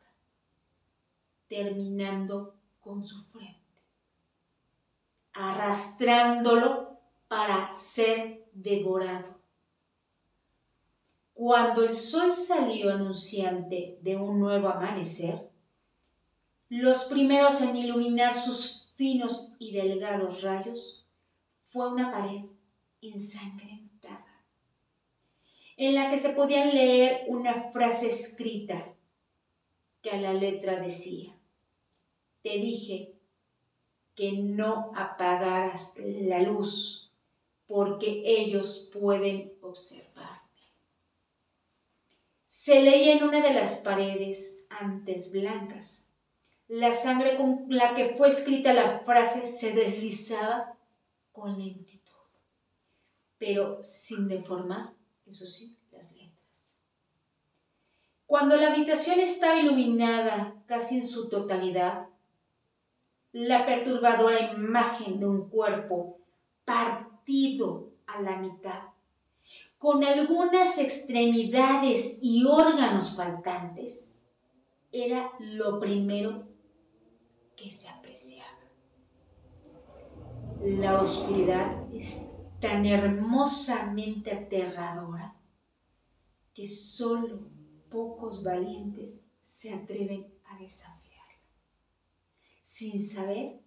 terminando 1.52 2.54
con 2.80 3.04
su 3.04 3.22
frente, 3.24 3.60
arrastrándolo 5.34 6.98
para 7.28 7.70
ser 7.72 8.48
devorado. 8.54 9.38
Cuando 11.34 11.84
el 11.84 11.92
sol 11.92 12.32
salió 12.32 12.90
anunciante 12.90 13.98
de 14.00 14.16
un 14.16 14.40
nuevo 14.40 14.70
amanecer, 14.70 15.50
los 16.70 17.04
primeros 17.04 17.60
en 17.60 17.76
iluminar 17.76 18.34
sus 18.34 18.90
finos 18.94 19.56
y 19.58 19.72
delgados 19.72 20.40
rayos 20.40 21.06
fue 21.64 21.92
una 21.92 22.10
pared 22.10 22.46
ensangrentada, 23.02 24.42
en 25.76 25.96
la 25.96 26.08
que 26.08 26.16
se 26.16 26.30
podía 26.30 26.64
leer 26.64 27.26
una 27.28 27.70
frase 27.72 28.08
escrita 28.08 28.86
que 30.00 30.12
a 30.12 30.20
la 30.20 30.32
letra 30.32 30.80
decía, 30.80 31.36
te 32.42 32.50
dije 32.50 33.14
que 34.14 34.32
no 34.32 34.92
apagaras 34.94 35.94
la 35.98 36.40
luz 36.40 37.12
porque 37.66 38.22
ellos 38.24 38.90
pueden 38.92 39.54
observarme. 39.62 40.42
Se 42.46 42.82
leía 42.82 43.16
en 43.16 43.24
una 43.24 43.40
de 43.40 43.54
las 43.54 43.76
paredes, 43.78 44.66
antes 44.68 45.32
blancas. 45.32 46.12
La 46.68 46.92
sangre 46.92 47.36
con 47.36 47.66
la 47.68 47.94
que 47.94 48.14
fue 48.14 48.28
escrita 48.28 48.72
la 48.72 49.00
frase 49.00 49.46
se 49.46 49.72
deslizaba 49.72 50.76
con 51.32 51.58
lentitud, 51.58 52.02
pero 53.38 53.82
sin 53.82 54.28
deformar, 54.28 54.92
eso 55.26 55.46
sí, 55.46 55.76
las 55.90 56.12
letras. 56.12 56.78
Cuando 58.26 58.56
la 58.56 58.72
habitación 58.72 59.18
estaba 59.20 59.60
iluminada 59.60 60.62
casi 60.66 60.96
en 60.96 61.06
su 61.06 61.28
totalidad, 61.28 62.08
la 63.32 63.64
perturbadora 63.64 64.52
imagen 64.52 65.18
de 65.18 65.26
un 65.26 65.48
cuerpo 65.48 66.18
partido 66.64 67.90
a 68.06 68.20
la 68.20 68.36
mitad, 68.36 68.82
con 69.78 70.04
algunas 70.04 70.78
extremidades 70.78 72.18
y 72.22 72.44
órganos 72.44 73.16
faltantes, 73.16 74.20
era 74.92 75.32
lo 75.40 75.80
primero 75.80 76.46
que 77.56 77.70
se 77.70 77.88
apreciaba. 77.88 78.50
La 80.60 81.00
oscuridad 81.00 81.92
es 81.92 82.30
tan 82.60 82.86
hermosamente 82.86 84.30
aterradora 84.30 85.34
que 86.54 86.66
solo 86.66 87.40
pocos 87.90 88.44
valientes 88.44 89.24
se 89.40 89.74
atreven 89.74 90.32
a 90.44 90.58
desafiarla. 90.58 91.01
Sin 92.62 93.06
saber, 93.06 93.60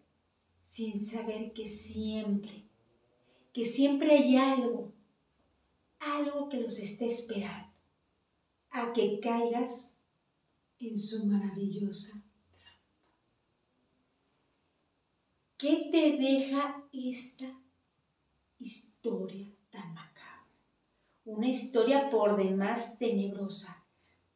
sin 0.61 1.05
saber 1.05 1.53
que 1.53 1.67
siempre, 1.67 2.63
que 3.53 3.65
siempre 3.65 4.11
hay 4.11 4.37
algo, 4.37 4.93
algo 5.99 6.49
que 6.49 6.61
los 6.61 6.79
esté 6.79 7.05
esperando, 7.05 7.77
a 8.71 8.91
que 8.93 9.19
caigas 9.19 9.97
en 10.79 10.97
su 10.97 11.27
maravillosa 11.27 12.25
¿Qué 15.57 15.89
te 15.89 16.17
deja 16.17 16.83
esta 16.91 17.45
historia 18.59 19.47
tan 19.71 19.93
macabra? 19.93 20.47
Una 21.23 21.47
historia 21.47 22.09
por 22.09 22.35
demás 22.35 22.99
tenebrosa, 22.99 23.87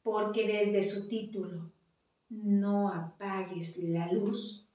porque 0.01 0.47
desde 0.47 0.81
su 0.81 1.09
título, 1.09 1.71
no 2.29 2.89
apagues 2.89 3.77
la 3.83 4.11
luz, 4.11 4.65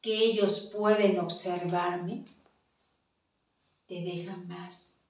que 0.00 0.16
ellos 0.16 0.70
pueden 0.76 1.18
observarme, 1.18 2.24
te 3.86 4.02
deja 4.02 4.36
más 4.36 5.06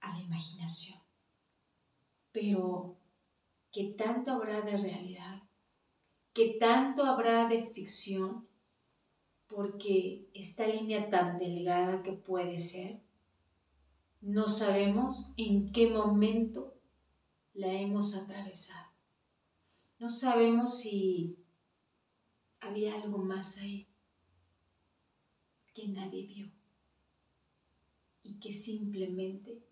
a 0.00 0.16
la 0.16 0.22
imaginación. 0.22 0.98
Pero, 2.32 2.96
¿qué 3.72 3.94
tanto 3.96 4.32
habrá 4.32 4.60
de 4.62 4.76
realidad? 4.76 5.42
¿Qué 6.32 6.56
tanto 6.58 7.04
habrá 7.04 7.46
de 7.46 7.66
ficción? 7.66 8.48
Porque 9.46 10.28
esta 10.34 10.66
línea 10.66 11.10
tan 11.10 11.38
delgada 11.38 12.02
que 12.02 12.12
puede 12.12 12.58
ser, 12.58 13.00
no 14.20 14.48
sabemos 14.48 15.32
en 15.36 15.70
qué 15.70 15.90
momento 15.90 16.74
la 17.52 17.72
hemos 17.72 18.16
atravesado. 18.16 18.83
No 20.04 20.10
sabemos 20.10 20.80
si 20.80 21.34
había 22.60 22.94
algo 22.94 23.24
más 23.24 23.56
ahí 23.62 23.88
que 25.72 25.88
nadie 25.88 26.26
vio 26.26 26.50
y 28.22 28.38
que 28.38 28.52
simplemente 28.52 29.64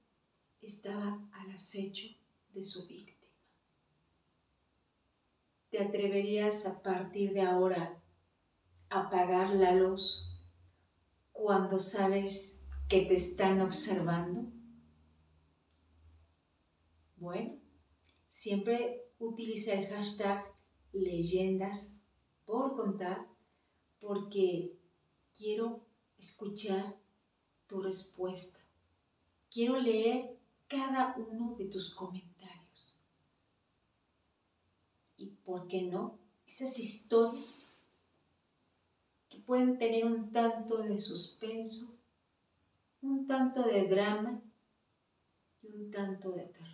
estaba 0.63 1.29
al 1.33 1.51
acecho 1.51 2.09
de 2.49 2.63
su 2.63 2.87
víctima. 2.87 3.35
¿Te 5.69 5.83
atreverías 5.83 6.65
a 6.65 6.83
partir 6.83 7.35
de 7.35 7.43
ahora 7.43 8.03
a 8.89 9.01
apagar 9.03 9.51
la 9.51 9.75
luz 9.75 10.35
cuando 11.33 11.79
sabes 11.79 12.65
que 12.89 13.03
te 13.03 13.17
están 13.17 13.61
observando? 13.61 14.51
Bueno, 17.17 17.61
siempre 18.29 19.12
utiliza 19.27 19.75
el 19.75 19.87
hashtag 19.87 20.45
leyendas 20.93 22.01
por 22.45 22.77
contar 22.77 23.27
porque 24.01 24.77
quiero 25.37 25.81
escuchar 26.19 26.97
tu 27.67 27.81
respuesta. 27.81 28.59
Quiero 29.51 29.79
leer 29.79 30.37
cada 30.67 31.15
uno 31.17 31.55
de 31.57 31.67
tus 31.67 31.95
comentarios 31.95 32.99
y, 35.17 35.27
¿por 35.27 35.69
qué 35.69 35.83
no? 35.83 36.19
Esas 36.47 36.79
historias 36.79 37.67
que 39.29 39.39
pueden 39.39 39.79
tener 39.79 40.05
un 40.05 40.33
tanto 40.33 40.79
de 40.79 40.99
suspenso, 40.99 41.99
un 43.01 43.27
tanto 43.27 43.63
de 43.63 43.89
drama 43.89 44.43
y 45.63 45.69
un 45.69 45.91
tanto 45.91 46.33
de 46.33 46.43
terror. 46.43 46.72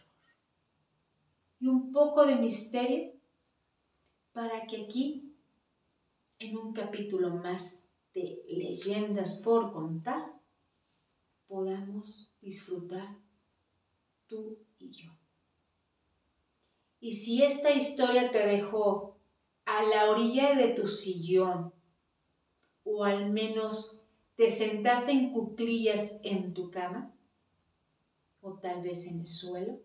Y 1.61 1.67
un 1.67 1.93
poco 1.93 2.25
de 2.25 2.37
misterio 2.37 3.13
para 4.33 4.67
que 4.67 4.85
aquí, 4.85 5.35
en 6.39 6.57
un 6.57 6.73
capítulo 6.73 7.31
más 7.31 7.85
de 8.15 8.45
leyendas 8.49 9.43
por 9.43 9.73
contar, 9.73 10.33
podamos 11.49 12.33
disfrutar 12.41 13.17
tú 14.27 14.59
y 14.79 14.91
yo. 14.91 15.11
Y 17.01 17.15
si 17.15 17.43
esta 17.43 17.71
historia 17.71 18.31
te 18.31 18.47
dejó 18.47 19.17
a 19.65 19.83
la 19.83 20.11
orilla 20.11 20.55
de 20.55 20.69
tu 20.69 20.87
sillón, 20.87 21.73
o 22.85 23.05
al 23.05 23.31
menos 23.31 24.07
te 24.37 24.51
sentaste 24.51 25.13
en 25.13 25.33
cuclillas 25.33 26.21
en 26.23 26.55
tu 26.55 26.71
cama, 26.71 27.13
o 28.41 28.55
tal 28.55 28.83
vez 28.83 29.07
en 29.09 29.21
el 29.21 29.27
suelo, 29.27 29.81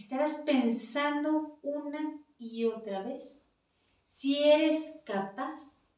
estarás 0.00 0.44
pensando 0.46 1.58
una 1.62 2.18
y 2.38 2.64
otra 2.64 3.02
vez 3.02 3.50
si 4.02 4.42
eres 4.42 5.02
capaz 5.04 5.90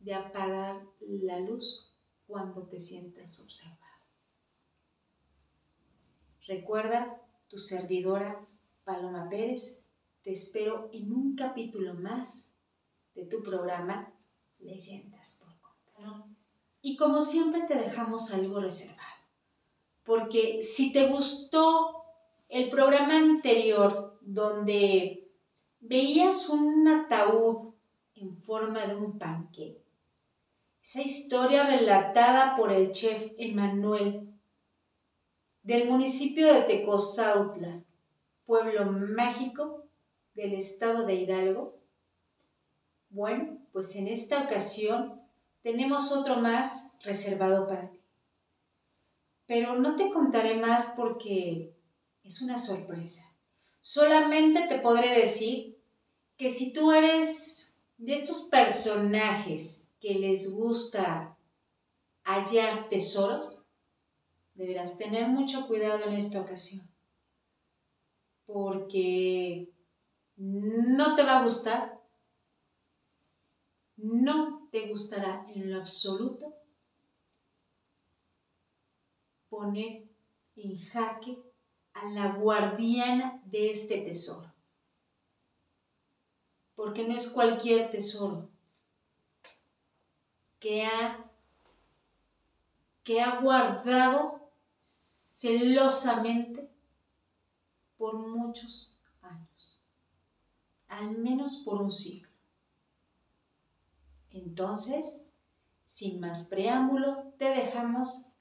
de 0.00 0.12
apagar 0.12 0.84
la 1.00 1.38
luz 1.38 1.94
cuando 2.26 2.66
te 2.66 2.80
sientas 2.80 3.38
observado. 3.38 3.78
Recuerda 6.48 7.22
tu 7.46 7.58
servidora 7.58 8.44
Paloma 8.82 9.28
Pérez. 9.28 9.88
Te 10.22 10.32
espero 10.32 10.90
en 10.92 11.12
un 11.12 11.36
capítulo 11.36 11.94
más 11.94 12.52
de 13.14 13.24
tu 13.26 13.40
programa 13.44 14.12
Leyendas 14.58 15.38
por 15.38 15.60
Contar. 15.60 16.24
Y 16.80 16.96
como 16.96 17.22
siempre 17.22 17.62
te 17.68 17.76
dejamos 17.76 18.32
algo 18.32 18.58
reservado, 18.58 19.14
porque 20.02 20.60
si 20.60 20.92
te 20.92 21.08
gustó 21.08 22.01
el 22.52 22.68
programa 22.68 23.16
anterior 23.16 24.18
donde 24.20 25.26
veías 25.80 26.50
un 26.50 26.86
ataúd 26.86 27.72
en 28.14 28.36
forma 28.36 28.84
de 28.86 28.94
un 28.94 29.18
panque, 29.18 29.82
esa 30.82 31.00
historia 31.00 31.64
relatada 31.64 32.54
por 32.54 32.70
el 32.70 32.92
chef 32.92 33.32
Emanuel 33.38 34.34
del 35.62 35.88
municipio 35.88 36.52
de 36.52 36.60
Tecozautla, 36.64 37.84
pueblo 38.44 38.84
mágico 38.84 39.86
del 40.34 40.52
estado 40.52 41.06
de 41.06 41.14
Hidalgo? 41.14 41.78
Bueno, 43.08 43.60
pues 43.72 43.96
en 43.96 44.08
esta 44.08 44.42
ocasión 44.42 45.22
tenemos 45.62 46.12
otro 46.12 46.36
más 46.36 46.98
reservado 47.02 47.66
para 47.66 47.88
ti. 47.88 47.98
Pero 49.46 49.78
no 49.78 49.96
te 49.96 50.10
contaré 50.10 50.60
más 50.60 50.92
porque 50.94 51.74
es 52.24 52.40
una 52.40 52.58
sorpresa. 52.58 53.24
Solamente 53.80 54.66
te 54.68 54.78
podré 54.78 55.18
decir 55.18 55.78
que 56.36 56.50
si 56.50 56.72
tú 56.72 56.92
eres 56.92 57.80
de 57.98 58.14
estos 58.14 58.44
personajes 58.44 59.88
que 60.00 60.14
les 60.14 60.52
gusta 60.52 61.36
hallar 62.24 62.88
tesoros, 62.88 63.64
deberás 64.54 64.98
tener 64.98 65.28
mucho 65.28 65.66
cuidado 65.66 66.04
en 66.04 66.14
esta 66.14 66.40
ocasión, 66.40 66.88
porque 68.46 69.72
no 70.36 71.16
te 71.16 71.22
va 71.22 71.38
a 71.38 71.44
gustar, 71.44 72.00
no 73.96 74.68
te 74.70 74.88
gustará 74.88 75.46
en 75.54 75.70
lo 75.70 75.80
absoluto 75.80 76.54
poner 79.48 80.08
en 80.56 80.78
jaque 80.78 81.51
a 81.94 82.08
la 82.10 82.32
guardiana 82.32 83.40
de 83.44 83.70
este 83.70 83.98
tesoro, 83.98 84.52
porque 86.74 87.06
no 87.06 87.14
es 87.14 87.30
cualquier 87.30 87.90
tesoro 87.90 88.48
que 90.58 90.84
ha 90.84 91.28
que 93.04 93.20
ha 93.20 93.40
guardado 93.40 94.48
celosamente 94.78 96.70
por 97.96 98.14
muchos 98.14 98.96
años, 99.22 99.82
al 100.86 101.18
menos 101.18 101.62
por 101.64 101.82
un 101.82 101.90
siglo. 101.90 102.28
Entonces, 104.30 105.32
sin 105.82 106.20
más 106.20 106.48
preámbulo, 106.48 107.34
te 107.38 107.46
dejamos 107.46 108.32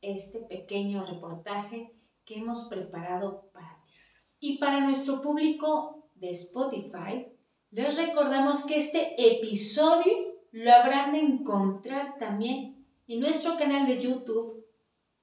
este 0.00 0.40
pequeño 0.40 1.04
reportaje 1.04 1.94
que 2.30 2.38
hemos 2.38 2.68
preparado 2.68 3.50
para 3.52 3.82
ti. 3.84 3.92
Y 4.38 4.58
para 4.58 4.78
nuestro 4.78 5.20
público 5.20 6.08
de 6.14 6.30
Spotify, 6.30 7.26
les 7.72 7.96
recordamos 7.96 8.64
que 8.66 8.76
este 8.76 9.16
episodio 9.18 10.12
lo 10.52 10.72
habrán 10.72 11.10
de 11.10 11.18
encontrar 11.18 12.18
también 12.18 12.86
en 13.08 13.18
nuestro 13.18 13.56
canal 13.58 13.84
de 13.84 14.00
YouTube 14.00 14.64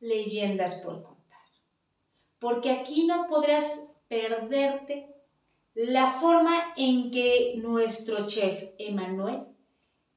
Leyendas 0.01 0.81
por 0.81 1.01
Contar. 1.01 1.39
Porque 2.39 2.71
aquí 2.71 3.07
no 3.07 3.27
podrás 3.29 3.95
perderte 4.09 5.15
la 5.75 6.11
forma 6.11 6.73
en 6.75 7.09
que 7.09 7.55
nuestro 7.55 8.27
chef 8.27 8.71
Emanuel 8.79 9.45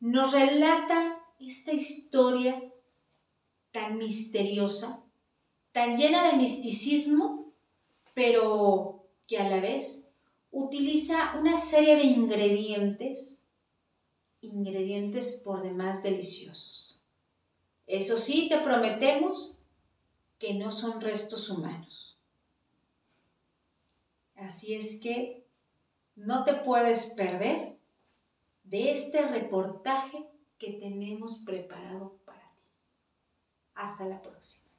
nos 0.01 0.33
relata 0.33 1.23
esta 1.39 1.73
historia 1.73 2.61
tan 3.71 3.97
misteriosa, 3.97 5.07
tan 5.73 5.97
llena 5.97 6.31
de 6.31 6.37
misticismo, 6.37 7.53
pero 8.15 9.07
que 9.27 9.39
a 9.39 9.49
la 9.49 9.61
vez 9.61 10.15
utiliza 10.51 11.37
una 11.39 11.59
serie 11.59 11.97
de 11.97 12.05
ingredientes, 12.05 13.45
ingredientes 14.41 15.43
por 15.45 15.63
demás 15.63 16.03
deliciosos. 16.03 17.07
Eso 17.87 18.19
sí, 18.19 18.49
te 18.49 18.59
prometemos 18.59 19.61
que 20.39 20.55
no 20.55 20.73
son 20.73 21.01
restos 21.01 21.51
humanos. 21.51 22.17
Así 24.37 24.75
es 24.75 25.01
que 25.01 25.45
no 26.17 26.45
te 26.45 26.55
puedes 26.55 27.07
perder 27.15 27.79
de 28.65 28.91
este 28.91 29.27
reportaje 29.27 30.27
que 30.59 30.73
tenemos 30.75 31.43
preparado 31.45 32.19
para 32.25 32.53
ti. 32.55 32.63
Hasta 33.75 34.07
la 34.07 34.23
próxima. 34.23 34.70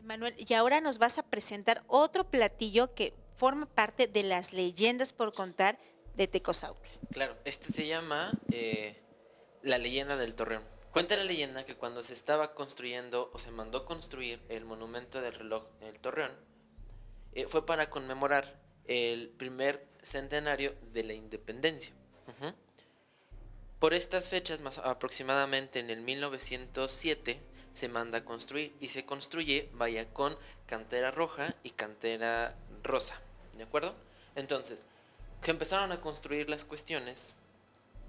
Emanuel, 0.00 0.34
y 0.38 0.54
ahora 0.54 0.80
nos 0.80 0.98
vas 0.98 1.18
a 1.18 1.22
presentar 1.22 1.84
otro 1.86 2.24
platillo 2.24 2.94
que 2.94 3.14
forma 3.36 3.66
parte 3.66 4.06
de 4.06 4.22
las 4.22 4.52
leyendas 4.52 5.12
por 5.12 5.32
contar 5.32 5.78
de 6.16 6.26
Tecozautla. 6.26 6.90
Claro, 7.12 7.36
este 7.44 7.72
se 7.72 7.86
llama 7.86 8.32
eh, 8.50 9.00
la 9.62 9.78
leyenda 9.78 10.16
del 10.16 10.34
torreón. 10.34 10.64
Cuenta 10.92 11.16
la 11.16 11.24
leyenda 11.24 11.64
que 11.64 11.76
cuando 11.76 12.02
se 12.02 12.14
estaba 12.14 12.54
construyendo 12.54 13.30
o 13.32 13.38
se 13.38 13.50
mandó 13.50 13.84
construir 13.84 14.40
el 14.48 14.64
monumento 14.64 15.20
del 15.20 15.34
reloj 15.34 15.64
en 15.80 15.88
el 15.88 16.00
torreón, 16.00 16.32
eh, 17.32 17.46
fue 17.46 17.64
para 17.64 17.90
conmemorar 17.90 18.60
el 18.86 19.28
primer 19.28 19.86
centenario 20.02 20.74
de 20.92 21.04
la 21.04 21.14
independencia. 21.14 21.92
Por 23.78 23.94
estas 23.94 24.28
fechas, 24.28 24.60
más 24.62 24.78
aproximadamente 24.78 25.78
en 25.78 25.90
el 25.90 26.00
1907, 26.00 27.40
se 27.72 27.88
manda 27.88 28.18
a 28.18 28.24
construir 28.24 28.74
y 28.80 28.88
se 28.88 29.04
construye, 29.04 29.68
vaya, 29.74 30.12
con 30.12 30.36
cantera 30.66 31.10
roja 31.10 31.54
y 31.62 31.70
cantera 31.70 32.54
rosa, 32.82 33.20
¿de 33.56 33.64
acuerdo? 33.64 33.94
Entonces, 34.34 34.80
se 35.42 35.50
empezaron 35.50 35.92
a 35.92 36.00
construir 36.00 36.50
las 36.50 36.64
cuestiones, 36.64 37.34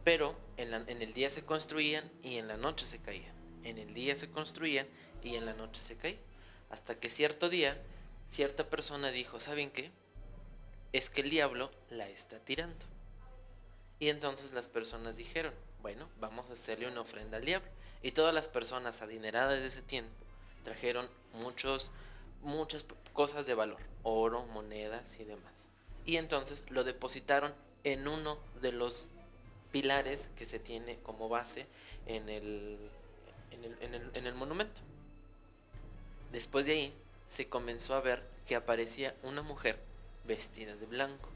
pero 0.03 0.35
en, 0.57 0.73
el 0.73 1.13
día 1.13 1.29
se 1.29 1.45
construían 1.45 2.09
y 2.23 2.37
en 2.37 2.47
la 2.47 2.57
noche 2.57 2.87
se 2.87 2.99
caían. 2.99 3.33
En 3.63 3.77
el 3.77 3.93
día 3.93 4.15
se 4.15 4.29
construían 4.29 4.87
y 5.23 5.35
en 5.35 5.45
la 5.45 5.53
noche 5.53 5.81
se 5.81 5.95
caían. 5.95 6.19
Hasta 6.69 6.95
que 6.95 7.09
cierto 7.09 7.49
día, 7.49 7.77
cierta 8.31 8.69
persona 8.69 9.11
dijo, 9.11 9.39
¿saben 9.39 9.71
qué? 9.71 9.91
es 10.93 11.09
que 11.09 11.21
el 11.21 11.29
diablo 11.29 11.71
la 11.89 12.09
está 12.09 12.39
tirando. 12.39 12.85
Y 13.99 14.09
entonces 14.09 14.51
las 14.51 14.67
personas 14.67 15.15
dijeron, 15.15 15.53
bueno, 15.81 16.09
vamos 16.19 16.49
a 16.49 16.53
hacerle 16.53 16.87
una 16.87 17.01
ofrenda 17.01 17.37
al 17.37 17.45
diablo. 17.45 17.69
Y 18.03 18.11
todas 18.11 18.33
las 18.33 18.47
personas 18.47 19.01
adineradas 19.01 19.59
de 19.59 19.67
ese 19.67 19.81
tiempo 19.81 20.11
trajeron 20.63 21.09
muchos, 21.33 21.91
muchas 22.41 22.85
cosas 23.13 23.45
de 23.45 23.53
valor, 23.53 23.79
oro, 24.03 24.45
monedas 24.47 25.19
y 25.19 25.23
demás. 25.23 25.51
Y 26.05 26.17
entonces 26.17 26.63
lo 26.69 26.83
depositaron 26.83 27.53
en 27.83 28.07
uno 28.07 28.37
de 28.61 28.71
los 28.71 29.07
pilares 29.71 30.29
que 30.35 30.45
se 30.45 30.59
tiene 30.59 30.97
como 31.03 31.29
base 31.29 31.67
en 32.05 32.29
el, 32.29 32.77
en 33.51 33.63
el, 33.63 33.77
en 33.81 33.93
el, 33.93 34.11
en 34.13 34.27
el 34.27 34.33
monumento. 34.33 34.81
Después 36.31 36.65
de 36.65 36.73
ahí 36.73 36.93
se 37.29 37.47
comenzó 37.47 37.95
a 37.95 38.01
ver 38.01 38.23
que 38.47 38.55
aparecía 38.55 39.15
una 39.23 39.41
mujer 39.41 39.79
vestida 40.25 40.75
de 40.75 40.85
blanco 40.85 41.29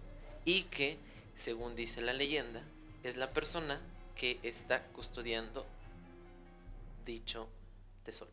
y 0.45 0.63
que, 0.63 0.97
según 1.36 1.76
dice 1.76 2.01
la 2.01 2.13
leyenda, 2.13 2.61
es 3.03 3.18
la 3.18 3.32
persona 3.32 3.80
que 4.16 4.39
está 4.43 4.84
custodiando 4.88 5.66
dicho 7.06 7.47
tesoro. 8.03 8.32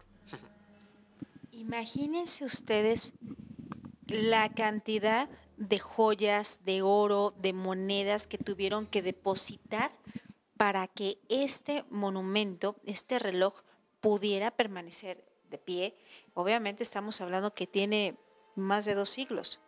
Imagínense 1.53 2.45
ustedes 2.45 3.12
la 4.09 4.53
cantidad 4.53 5.29
de 5.57 5.79
joyas, 5.79 6.61
de 6.64 6.83
oro, 6.83 7.35
de 7.39 7.53
monedas 7.53 8.27
que 8.27 8.39
tuvieron 8.39 8.87
que 8.87 9.03
depositar 9.03 9.93
para 10.57 10.89
que 10.89 11.18
este 11.29 11.85
monumento, 11.91 12.77
este 12.85 13.18
reloj, 13.18 13.55
pudiera 14.01 14.51
permanecer 14.51 15.25
de 15.51 15.59
pie. 15.59 15.97
Obviamente 16.35 16.83
estamos 16.83 17.20
hablando 17.20 17.55
que 17.55 17.66
tiene 17.66 18.16
más 18.57 18.85
de 18.85 18.95
dos 18.95 19.11
siglos. 19.11 19.61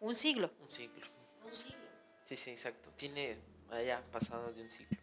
Un 0.00 0.16
siglo. 0.16 0.50
Un 0.60 0.72
siglo. 0.72 1.06
Un 1.46 1.54
siglo. 1.54 1.76
Sí, 2.24 2.36
sí, 2.36 2.50
exacto. 2.50 2.90
Tiene 2.96 3.38
allá 3.70 4.02
pasado 4.10 4.52
de 4.52 4.62
un 4.62 4.70
siglo. 4.70 4.98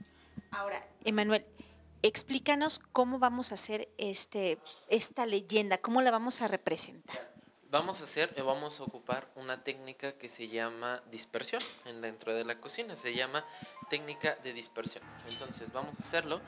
Ahora, 0.52 0.86
Emanuel, 1.06 1.46
explícanos 2.02 2.80
cómo 2.80 3.20
vamos 3.20 3.52
a 3.52 3.56
hacer 3.56 3.90
este, 3.98 4.60
esta 4.90 5.26
leyenda, 5.26 5.78
cómo 5.78 6.02
la 6.02 6.12
vamos 6.12 6.42
a 6.42 6.48
representar. 6.48 7.32
Vamos 7.70 8.02
a 8.02 8.04
hacer, 8.04 8.34
eh, 8.36 8.42
vamos 8.42 8.80
a 8.80 8.84
ocupar 8.84 9.32
una 9.36 9.64
técnica 9.64 10.14
que 10.18 10.28
se 10.28 10.50
llama 10.50 11.02
dispersión 11.10 11.62
en 11.86 12.02
dentro 12.02 12.34
de 12.34 12.44
la 12.44 12.60
cocina, 12.60 12.98
se 12.98 13.16
llama 13.16 13.46
técnica 13.90 14.36
de 14.44 14.52
dispersión. 14.52 15.04
Entonces, 15.30 15.72
vamos 15.72 15.94
a 15.98 16.04
hacerlo. 16.04 16.42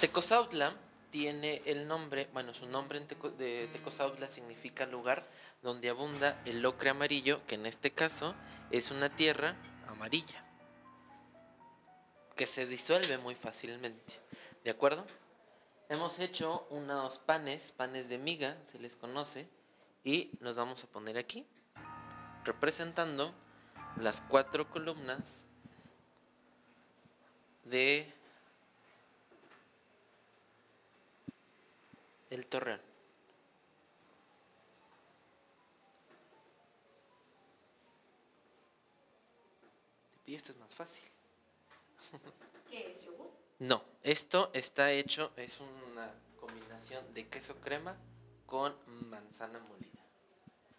Tecozautla 0.00 0.74
tiene 1.10 1.60
el 1.66 1.86
nombre, 1.86 2.28
bueno, 2.32 2.54
su 2.54 2.66
nombre 2.66 2.98
de 3.00 3.68
Tecozautla 3.72 4.30
significa 4.30 4.86
lugar 4.86 5.26
donde 5.62 5.90
abunda 5.90 6.40
el 6.46 6.64
ocre 6.64 6.90
amarillo, 6.90 7.44
que 7.46 7.56
en 7.56 7.66
este 7.66 7.90
caso 7.90 8.34
es 8.70 8.90
una 8.90 9.14
tierra 9.14 9.56
amarilla, 9.88 10.44
que 12.36 12.46
se 12.46 12.64
disuelve 12.64 13.18
muy 13.18 13.34
fácilmente. 13.34 14.20
¿De 14.64 14.70
acuerdo? 14.70 15.06
Hemos 15.88 16.18
hecho 16.18 16.66
unos 16.70 17.18
panes, 17.18 17.72
panes 17.72 18.08
de 18.08 18.18
miga, 18.18 18.56
se 18.70 18.78
les 18.78 18.94
conoce, 18.94 19.48
y 20.04 20.30
los 20.40 20.56
vamos 20.56 20.84
a 20.84 20.86
poner 20.86 21.16
aquí, 21.18 21.46
representando 22.44 23.34
las 23.96 24.20
cuatro 24.20 24.70
columnas 24.70 25.44
de 27.64 28.12
el 32.30 32.46
torreón. 32.46 32.80
Y 40.26 40.36
esto 40.36 40.52
es 40.52 40.58
más 40.58 40.72
fácil. 40.74 41.02
¿Qué 42.70 42.90
es? 42.90 43.09
No, 43.60 43.84
esto 44.02 44.50
está 44.54 44.90
hecho, 44.90 45.32
es 45.36 45.58
una 45.60 46.10
combinación 46.40 47.12
de 47.12 47.28
queso 47.28 47.54
crema 47.56 47.94
con 48.46 48.74
manzana 48.86 49.58
molida. 49.58 50.00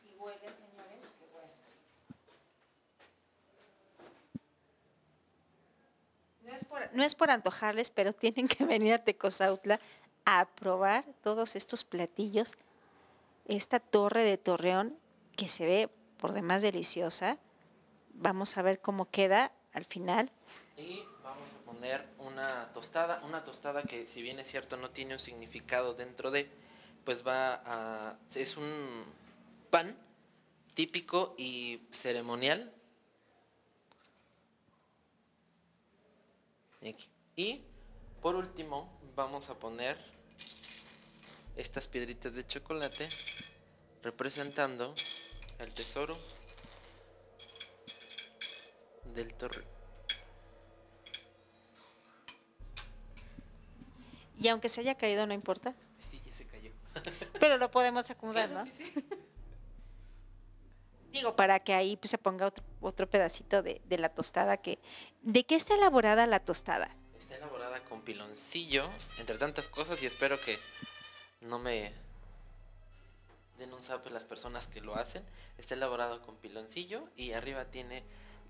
Y 0.04 0.16
huele, 0.18 0.40
señores, 0.58 1.14
que 1.18 1.26
huele. 1.34 1.54
No 6.42 6.54
es, 6.54 6.66
por, 6.66 6.94
no 6.94 7.04
es 7.04 7.16
por 7.16 7.30
antojarles, 7.30 7.92
pero 7.92 8.14
tienen 8.14 8.48
que 8.48 8.66
venir 8.66 8.96
a 8.96 9.04
Tecozautla 9.04 9.80
a 10.26 10.46
probar 10.46 11.06
todos 11.24 11.56
estos 11.56 11.84
platillos. 11.84 12.58
Esta 13.48 13.80
torre 13.80 14.24
de 14.24 14.38
Torreón 14.38 14.98
que 15.38 15.48
se 15.48 15.66
ve 15.66 15.90
por 16.18 16.34
demás 16.34 16.62
deliciosa 16.62 17.38
Vamos 18.14 18.58
a 18.58 18.62
ver 18.62 18.80
cómo 18.80 19.10
queda 19.10 19.52
al 19.74 19.86
final. 19.86 20.32
Y 20.78 21.04
una 22.20 22.72
tostada, 22.74 23.22
una 23.24 23.44
tostada 23.44 23.84
que 23.84 24.08
si 24.08 24.22
bien 24.22 24.40
es 24.40 24.50
cierto 24.50 24.78
no 24.78 24.92
tiene 24.92 25.14
un 25.14 25.20
significado 25.20 25.94
dentro 25.94 26.32
de, 26.32 26.50
pues 27.04 27.26
va 27.26 27.62
a, 27.66 28.18
es 28.36 28.58
un 28.58 29.06
pan 29.70 29.98
típico 30.74 31.36
y 31.38 31.82
ceremonial. 31.92 32.74
Y 37.36 37.64
por 38.22 38.36
último 38.36 39.00
vamos 39.16 39.50
a 39.50 39.56
poner 39.56 39.98
estas 41.56 41.88
piedritas 41.88 42.34
de 42.34 42.46
chocolate 42.46 43.08
representando 44.02 44.94
el 45.60 45.74
tesoro 45.74 46.18
del 49.06 49.34
torre. 49.36 49.81
Y 54.42 54.48
aunque 54.48 54.70
se 54.70 54.82
haya 54.82 54.96
caído, 54.96 55.28
no 55.28 55.34
importa. 55.34 55.76
Sí, 56.00 56.22
ya 56.26 56.34
se 56.34 56.46
cayó. 56.46 56.72
Pero 57.40 57.58
lo 57.58 57.70
podemos 57.70 58.10
acomodar, 58.10 58.50
Claro 58.50 58.66
¿no? 58.66 58.72
sí. 58.74 58.92
Digo, 61.12 61.36
para 61.36 61.60
que 61.60 61.74
ahí 61.74 61.98
pues, 61.98 62.10
se 62.10 62.18
ponga 62.18 62.48
otro, 62.48 62.64
otro 62.80 63.08
pedacito 63.08 63.62
de, 63.62 63.82
de 63.86 63.98
la 63.98 64.10
tostada 64.10 64.58
que... 64.58 64.80
¿De 65.22 65.44
qué 65.44 65.56
está 65.56 65.76
elaborada 65.76 66.26
la 66.26 66.40
tostada? 66.40 66.96
Está 67.20 67.36
elaborada 67.36 67.84
con 67.84 68.02
piloncillo, 68.02 68.90
entre 69.18 69.38
tantas 69.38 69.68
cosas, 69.68 70.02
y 70.02 70.06
espero 70.06 70.40
que 70.40 70.58
no 71.42 71.60
me 71.60 71.92
den 73.58 73.74
un 73.74 73.84
sapo 73.84 74.10
las 74.10 74.26
personas 74.26 74.68
que 74.68 74.82
lo 74.82 74.96
hacen. 74.96 75.24
Está 75.58 75.76
elaborado 75.76 76.22
con 76.22 76.38
piloncillo 76.38 77.04
y 77.18 77.34
arriba 77.34 77.66
tiene, 77.66 78.04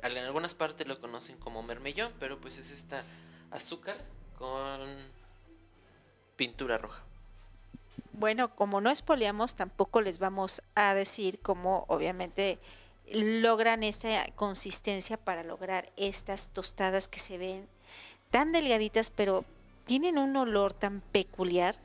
en 0.03 0.17
algunas 0.19 0.53
partes 0.53 0.87
lo 0.87 1.01
conocen 1.01 1.37
como 1.37 1.63
mermellón, 1.63 2.13
pero 2.19 2.39
pues 2.39 2.57
es 2.57 2.69
esta 2.71 3.03
azúcar 3.49 3.97
con 4.37 4.87
pintura 6.41 6.79
roja. 6.79 7.03
Bueno, 8.13 8.55
como 8.55 8.81
no 8.81 8.89
espoliamos, 8.89 9.53
tampoco 9.53 10.01
les 10.01 10.17
vamos 10.17 10.63
a 10.73 10.95
decir 10.95 11.39
cómo 11.39 11.85
obviamente 11.87 12.57
logran 13.13 13.83
esta 13.83 14.25
consistencia 14.31 15.17
para 15.17 15.43
lograr 15.43 15.91
estas 15.97 16.49
tostadas 16.49 17.07
que 17.07 17.19
se 17.19 17.37
ven 17.37 17.67
tan 18.31 18.51
delgaditas, 18.53 19.11
pero 19.11 19.45
tienen 19.85 20.17
un 20.17 20.35
olor 20.35 20.73
tan 20.73 21.01
peculiar, 21.01 21.75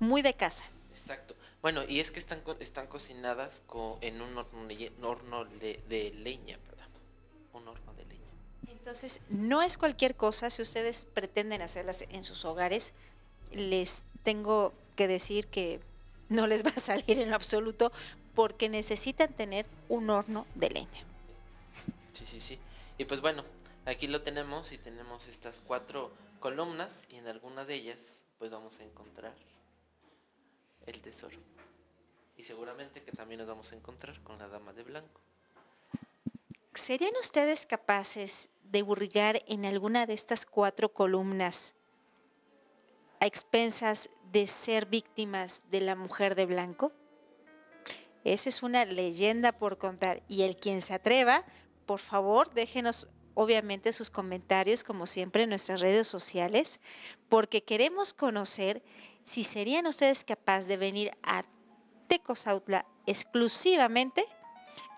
muy 0.00 0.20
de 0.22 0.34
casa. 0.34 0.64
Exacto. 0.96 1.36
Bueno, 1.62 1.82
y 1.86 2.00
es 2.00 2.10
que 2.10 2.18
están, 2.18 2.42
están 2.58 2.88
cocinadas 2.88 3.62
co- 3.68 3.98
en 4.00 4.20
un 4.20 4.36
horno, 4.36 4.66
de, 4.66 4.92
horno 5.00 5.44
de, 5.44 5.80
de 5.88 6.10
leña, 6.10 6.58
¿verdad? 6.68 6.88
Un 7.52 7.68
horno 7.68 7.94
de 7.94 8.04
leña. 8.04 8.32
Entonces, 8.66 9.20
no 9.28 9.62
es 9.62 9.78
cualquier 9.78 10.16
cosa, 10.16 10.50
si 10.50 10.62
ustedes 10.62 11.04
pretenden 11.04 11.62
hacerlas 11.62 12.04
en 12.10 12.24
sus 12.24 12.44
hogares, 12.44 12.94
les 13.52 14.04
tengo 14.22 14.72
que 14.96 15.08
decir 15.08 15.46
que 15.46 15.80
no 16.28 16.46
les 16.46 16.64
va 16.64 16.70
a 16.70 16.78
salir 16.78 17.20
en 17.20 17.30
lo 17.30 17.36
absoluto 17.36 17.92
porque 18.34 18.68
necesitan 18.68 19.32
tener 19.32 19.66
un 19.88 20.10
horno 20.10 20.46
de 20.54 20.70
leña. 20.70 21.04
Sí, 22.12 22.24
sí, 22.26 22.40
sí. 22.40 22.58
Y 22.98 23.04
pues 23.04 23.20
bueno, 23.20 23.44
aquí 23.86 24.06
lo 24.06 24.22
tenemos 24.22 24.72
y 24.72 24.78
tenemos 24.78 25.26
estas 25.28 25.60
cuatro 25.66 26.12
columnas 26.40 27.04
y 27.10 27.16
en 27.16 27.26
alguna 27.26 27.64
de 27.64 27.74
ellas 27.74 27.98
pues 28.38 28.50
vamos 28.50 28.78
a 28.78 28.84
encontrar 28.84 29.34
el 30.86 31.00
tesoro. 31.00 31.36
Y 32.36 32.44
seguramente 32.44 33.02
que 33.02 33.12
también 33.12 33.40
nos 33.40 33.48
vamos 33.48 33.72
a 33.72 33.76
encontrar 33.76 34.20
con 34.22 34.38
la 34.38 34.48
dama 34.48 34.72
de 34.72 34.84
blanco. 34.84 35.20
¿Serían 36.74 37.14
ustedes 37.20 37.66
capaces 37.66 38.50
de 38.62 38.82
hurgar 38.82 39.42
en 39.48 39.64
alguna 39.64 40.06
de 40.06 40.14
estas 40.14 40.46
cuatro 40.46 40.90
columnas 40.90 41.74
a 43.20 43.26
expensas 43.26 44.10
de 44.32 44.46
ser 44.46 44.86
víctimas 44.86 45.62
de 45.70 45.80
la 45.80 45.96
mujer 45.96 46.34
de 46.34 46.46
blanco? 46.46 46.92
Esa 48.24 48.48
es 48.48 48.62
una 48.62 48.84
leyenda 48.84 49.52
por 49.52 49.78
contar. 49.78 50.22
Y 50.28 50.42
el 50.42 50.56
quien 50.56 50.82
se 50.82 50.94
atreva, 50.94 51.44
por 51.86 52.00
favor, 52.00 52.52
déjenos 52.52 53.08
obviamente 53.34 53.92
sus 53.92 54.10
comentarios, 54.10 54.82
como 54.82 55.06
siempre, 55.06 55.44
en 55.44 55.48
nuestras 55.48 55.80
redes 55.80 56.08
sociales, 56.08 56.80
porque 57.28 57.62
queremos 57.62 58.12
conocer 58.12 58.82
si 59.24 59.44
serían 59.44 59.86
ustedes 59.86 60.24
capaces 60.24 60.68
de 60.68 60.76
venir 60.76 61.12
a 61.22 61.44
Tecozautla 62.08 62.86
exclusivamente 63.06 64.24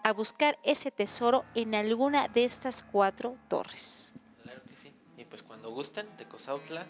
a 0.02 0.12
buscar 0.12 0.58
ese 0.62 0.90
tesoro 0.90 1.44
en 1.54 1.74
alguna 1.74 2.28
de 2.28 2.44
estas 2.44 2.82
cuatro 2.82 3.36
torres. 3.48 4.12
Claro 4.42 4.62
que 4.64 4.76
sí. 4.76 4.92
Y 5.18 5.24
pues 5.24 5.42
cuando 5.42 5.70
gusten, 5.70 6.06
Tecozautla 6.16 6.86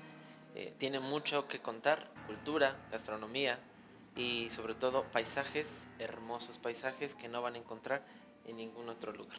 eh, 0.54 0.74
tiene 0.78 1.00
mucho 1.00 1.48
que 1.48 1.60
contar, 1.60 2.10
cultura, 2.26 2.76
gastronomía 2.90 3.58
y 4.16 4.50
sobre 4.50 4.74
todo 4.74 5.04
paisajes, 5.04 5.86
hermosos 5.98 6.58
paisajes 6.58 7.14
que 7.14 7.28
no 7.28 7.42
van 7.42 7.54
a 7.54 7.58
encontrar 7.58 8.02
en 8.46 8.56
ningún 8.56 8.88
otro 8.88 9.12
lugar. 9.12 9.38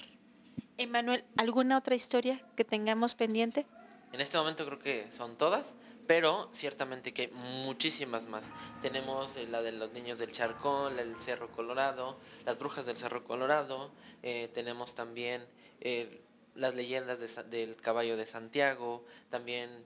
Emanuel, 0.77 1.23
¿alguna 1.37 1.77
otra 1.77 1.95
historia 1.95 2.41
que 2.55 2.63
tengamos 2.63 3.15
pendiente? 3.15 3.65
En 4.13 4.19
este 4.19 4.37
momento 4.37 4.65
creo 4.65 4.79
que 4.79 5.07
son 5.11 5.37
todas, 5.37 5.73
pero 6.07 6.49
ciertamente 6.51 7.13
que 7.13 7.23
hay 7.23 7.31
muchísimas 7.31 8.27
más. 8.27 8.43
Tenemos 8.81 9.35
eh, 9.37 9.47
la 9.47 9.61
de 9.61 9.71
los 9.71 9.91
niños 9.93 10.17
del 10.17 10.31
Charcón, 10.31 10.97
la 10.97 11.03
del 11.03 11.19
Cerro 11.21 11.49
Colorado, 11.51 12.17
las 12.45 12.59
brujas 12.59 12.85
del 12.85 12.97
Cerro 12.97 13.23
Colorado, 13.23 13.91
eh, 14.23 14.49
tenemos 14.53 14.95
también 14.95 15.45
eh, 15.79 16.21
las 16.55 16.75
leyendas 16.75 17.19
de 17.19 17.43
del 17.43 17.75
caballo 17.77 18.17
de 18.17 18.25
Santiago, 18.25 19.05
también 19.29 19.85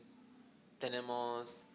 tenemos 0.80 1.66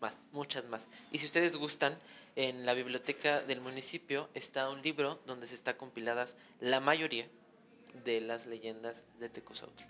más, 0.00 0.18
muchas 0.32 0.64
más. 0.66 0.86
Y 1.12 1.18
si 1.18 1.26
ustedes 1.26 1.56
gustan, 1.56 1.98
en 2.36 2.64
la 2.64 2.74
biblioteca 2.74 3.40
del 3.42 3.60
municipio 3.60 4.28
está 4.34 4.70
un 4.70 4.82
libro 4.82 5.20
donde 5.26 5.46
se 5.46 5.54
está 5.54 5.76
compiladas 5.76 6.34
la 6.60 6.80
mayoría 6.80 7.28
de 8.04 8.20
las 8.20 8.46
leyendas 8.46 9.02
de 9.18 9.28
Tecozautla. 9.28 9.86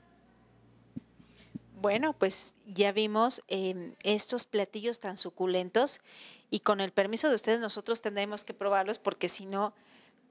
Bueno, 1.81 2.12
pues 2.12 2.55
ya 2.66 2.93
vimos 2.93 3.43
em, 3.49 3.95
estos 4.03 4.45
platillos 4.45 5.01
tan 5.01 5.16
suculentos 5.16 6.01
y 6.51 6.61
con 6.61 6.81
el 6.81 6.93
permiso 6.93 7.28
de 7.28 7.35
ustedes 7.35 7.61
nosotros 7.61 8.03
tendremos 8.03 8.45
que 8.45 8.53
probarlos 8.53 8.99
porque 8.99 9.28
si 9.28 9.47
no, 9.47 9.72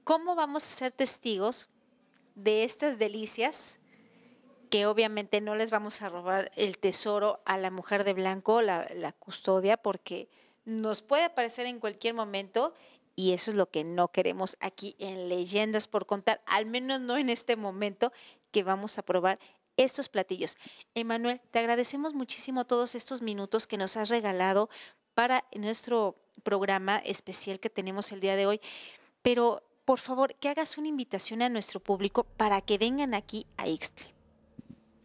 ¿cómo 0.04 0.36
vamos 0.36 0.68
a 0.68 0.70
ser 0.70 0.92
testigos 0.92 1.68
de 2.36 2.62
estas 2.62 2.98
delicias? 2.98 3.79
Que 4.70 4.86
obviamente 4.86 5.40
no 5.40 5.56
les 5.56 5.70
vamos 5.70 6.00
a 6.00 6.08
robar 6.08 6.50
el 6.56 6.78
tesoro 6.78 7.40
a 7.44 7.58
la 7.58 7.70
mujer 7.70 8.04
de 8.04 8.14
blanco, 8.14 8.62
la, 8.62 8.88
la 8.94 9.12
custodia, 9.12 9.76
porque 9.76 10.28
nos 10.64 11.02
puede 11.02 11.24
aparecer 11.24 11.66
en 11.66 11.80
cualquier 11.80 12.14
momento 12.14 12.72
y 13.16 13.32
eso 13.32 13.50
es 13.50 13.56
lo 13.56 13.68
que 13.68 13.84
no 13.84 14.08
queremos 14.08 14.56
aquí 14.60 14.96
en 14.98 15.28
Leyendas 15.28 15.88
por 15.88 16.06
Contar, 16.06 16.40
al 16.46 16.64
menos 16.66 17.00
no 17.00 17.18
en 17.18 17.28
este 17.28 17.56
momento 17.56 18.12
que 18.50 18.62
vamos 18.62 18.98
a 18.98 19.02
probar 19.02 19.38
estos 19.76 20.08
platillos. 20.08 20.56
Emanuel, 20.94 21.40
te 21.50 21.58
agradecemos 21.58 22.14
muchísimo 22.14 22.64
todos 22.64 22.94
estos 22.94 23.22
minutos 23.22 23.66
que 23.66 23.76
nos 23.76 23.96
has 23.96 24.08
regalado 24.08 24.70
para 25.14 25.44
nuestro 25.54 26.16
programa 26.42 26.98
especial 26.98 27.60
que 27.60 27.70
tenemos 27.70 28.12
el 28.12 28.20
día 28.20 28.36
de 28.36 28.46
hoy, 28.46 28.60
pero 29.22 29.62
por 29.84 29.98
favor 29.98 30.34
que 30.36 30.48
hagas 30.48 30.78
una 30.78 30.88
invitación 30.88 31.42
a 31.42 31.48
nuestro 31.48 31.80
público 31.80 32.24
para 32.24 32.60
que 32.60 32.78
vengan 32.78 33.14
aquí 33.14 33.46
a 33.56 33.68
Ixtle. 33.68 34.19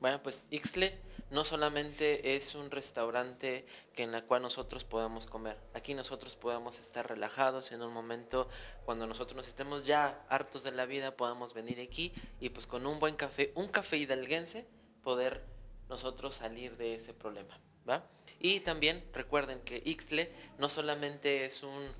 Bueno, 0.05 0.21
pues 0.21 0.45
Ixtle 0.51 0.95
no 1.31 1.43
solamente 1.45 2.35
es 2.35 2.53
un 2.53 2.69
restaurante 2.69 3.65
que 3.95 4.03
en 4.03 4.11
la 4.11 4.21
cual 4.21 4.43
nosotros 4.43 4.83
podamos 4.83 5.25
comer. 5.25 5.57
Aquí 5.73 5.95
nosotros 5.95 6.35
podemos 6.35 6.79
estar 6.79 7.09
relajados 7.09 7.71
en 7.71 7.81
un 7.81 7.91
momento 7.91 8.47
cuando 8.85 9.07
nosotros 9.07 9.35
nos 9.35 9.47
estemos 9.47 9.83
ya 9.87 10.23
hartos 10.29 10.61
de 10.61 10.73
la 10.73 10.85
vida, 10.85 11.17
podamos 11.17 11.55
venir 11.55 11.79
aquí 11.79 12.13
y 12.39 12.49
pues 12.49 12.67
con 12.67 12.85
un 12.85 12.99
buen 12.99 13.15
café, 13.15 13.51
un 13.55 13.67
café 13.67 13.97
hidalguense, 13.97 14.67
poder 15.01 15.43
nosotros 15.89 16.35
salir 16.35 16.77
de 16.77 16.93
ese 16.93 17.15
problema, 17.15 17.59
¿va? 17.89 18.05
Y 18.37 18.59
también 18.59 19.03
recuerden 19.11 19.61
que 19.61 19.81
Ixtle 19.83 20.31
no 20.59 20.69
solamente 20.69 21.45
es 21.45 21.63
un 21.63 21.91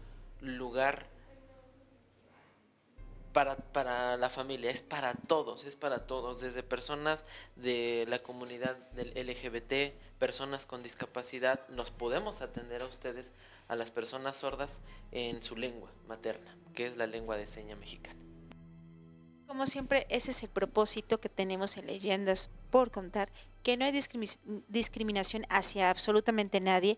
lugar 0.42 1.08
para, 3.36 3.58
para 3.58 4.16
la 4.16 4.30
familia, 4.30 4.72
es 4.72 4.82
para 4.82 5.14
todos, 5.14 5.66
es 5.66 5.76
para 5.76 6.08
todos, 6.08 6.40
desde 6.40 6.64
personas 6.64 7.26
de 7.58 8.06
la 8.08 8.20
comunidad 8.20 8.78
del 8.94 9.10
LGBT, 9.10 9.94
personas 10.18 10.66
con 10.66 10.82
discapacidad, 10.82 11.68
nos 11.68 11.92
podemos 11.92 12.40
atender 12.42 12.82
a 12.82 12.86
ustedes, 12.86 13.34
a 13.68 13.76
las 13.76 13.92
personas 13.92 14.38
sordas, 14.38 14.80
en 15.12 15.44
su 15.44 15.58
lengua 15.58 15.92
materna, 16.08 16.56
que 16.74 16.86
es 16.86 16.96
la 16.96 17.08
lengua 17.08 17.36
de 17.36 17.46
seña 17.48 17.76
mexicana. 17.76 18.18
Como 19.48 19.68
siempre, 19.68 20.08
ese 20.10 20.32
es 20.32 20.42
el 20.44 20.50
propósito 20.50 21.20
que 21.20 21.28
tenemos 21.28 21.76
en 21.76 21.88
Leyendas 21.88 22.50
por 22.72 22.90
Contar, 22.90 23.30
que 23.64 23.76
no 23.76 23.84
hay 23.84 23.92
discrimi- 23.92 24.40
discriminación 24.70 25.46
hacia 25.50 25.90
absolutamente 25.90 26.62
nadie, 26.62 26.98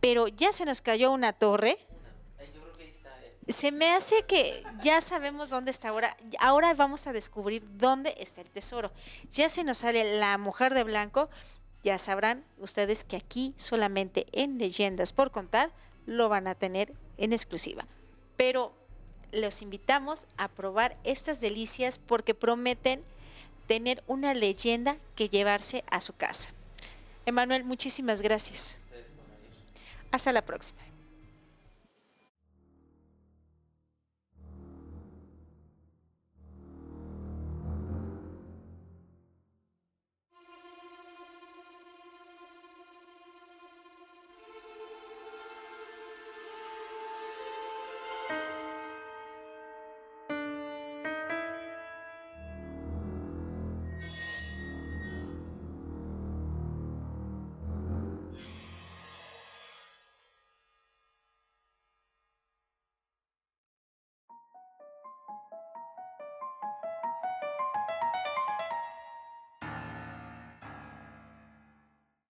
pero 0.00 0.28
ya 0.28 0.50
se 0.52 0.64
nos 0.64 0.80
cayó 0.80 1.12
una 1.12 1.34
torre. 1.34 1.76
Yo 2.54 2.62
creo 2.62 2.76
que 2.76 2.82
ahí 2.84 2.90
está, 2.90 3.10
eh. 3.22 3.36
Se 3.48 3.72
me 3.72 3.90
hace 3.90 4.24
que 4.26 4.62
ya 4.82 5.00
sabemos 5.00 5.50
dónde 5.50 5.70
está 5.70 5.88
ahora. 5.88 6.16
Ahora 6.38 6.74
vamos 6.74 7.06
a 7.06 7.12
descubrir 7.12 7.64
dónde 7.78 8.14
está 8.18 8.42
el 8.42 8.50
tesoro. 8.50 8.92
Ya 9.30 9.48
se 9.48 9.64
nos 9.64 9.78
sale 9.78 10.18
la 10.18 10.36
mujer 10.36 10.74
de 10.74 10.84
blanco. 10.84 11.30
Ya 11.82 11.98
sabrán 11.98 12.44
ustedes 12.58 13.04
que 13.04 13.16
aquí 13.16 13.54
solamente 13.56 14.26
en 14.32 14.58
Leyendas 14.58 15.12
por 15.12 15.30
Contar 15.30 15.72
lo 16.06 16.28
van 16.28 16.46
a 16.46 16.54
tener 16.54 16.92
en 17.16 17.32
exclusiva. 17.32 17.86
Pero 18.36 18.74
los 19.32 19.62
invitamos 19.62 20.26
a 20.36 20.48
probar 20.48 20.96
estas 21.04 21.40
delicias 21.40 21.98
porque 21.98 22.34
prometen 22.34 23.02
tener 23.66 24.02
una 24.06 24.34
leyenda 24.34 24.96
que 25.14 25.28
llevarse 25.28 25.84
a 25.90 26.00
su 26.00 26.14
casa. 26.14 26.50
Emanuel, 27.26 27.64
muchísimas 27.64 28.22
gracias. 28.22 28.80
Hasta 30.10 30.32
la 30.32 30.44
próxima. 30.44 30.87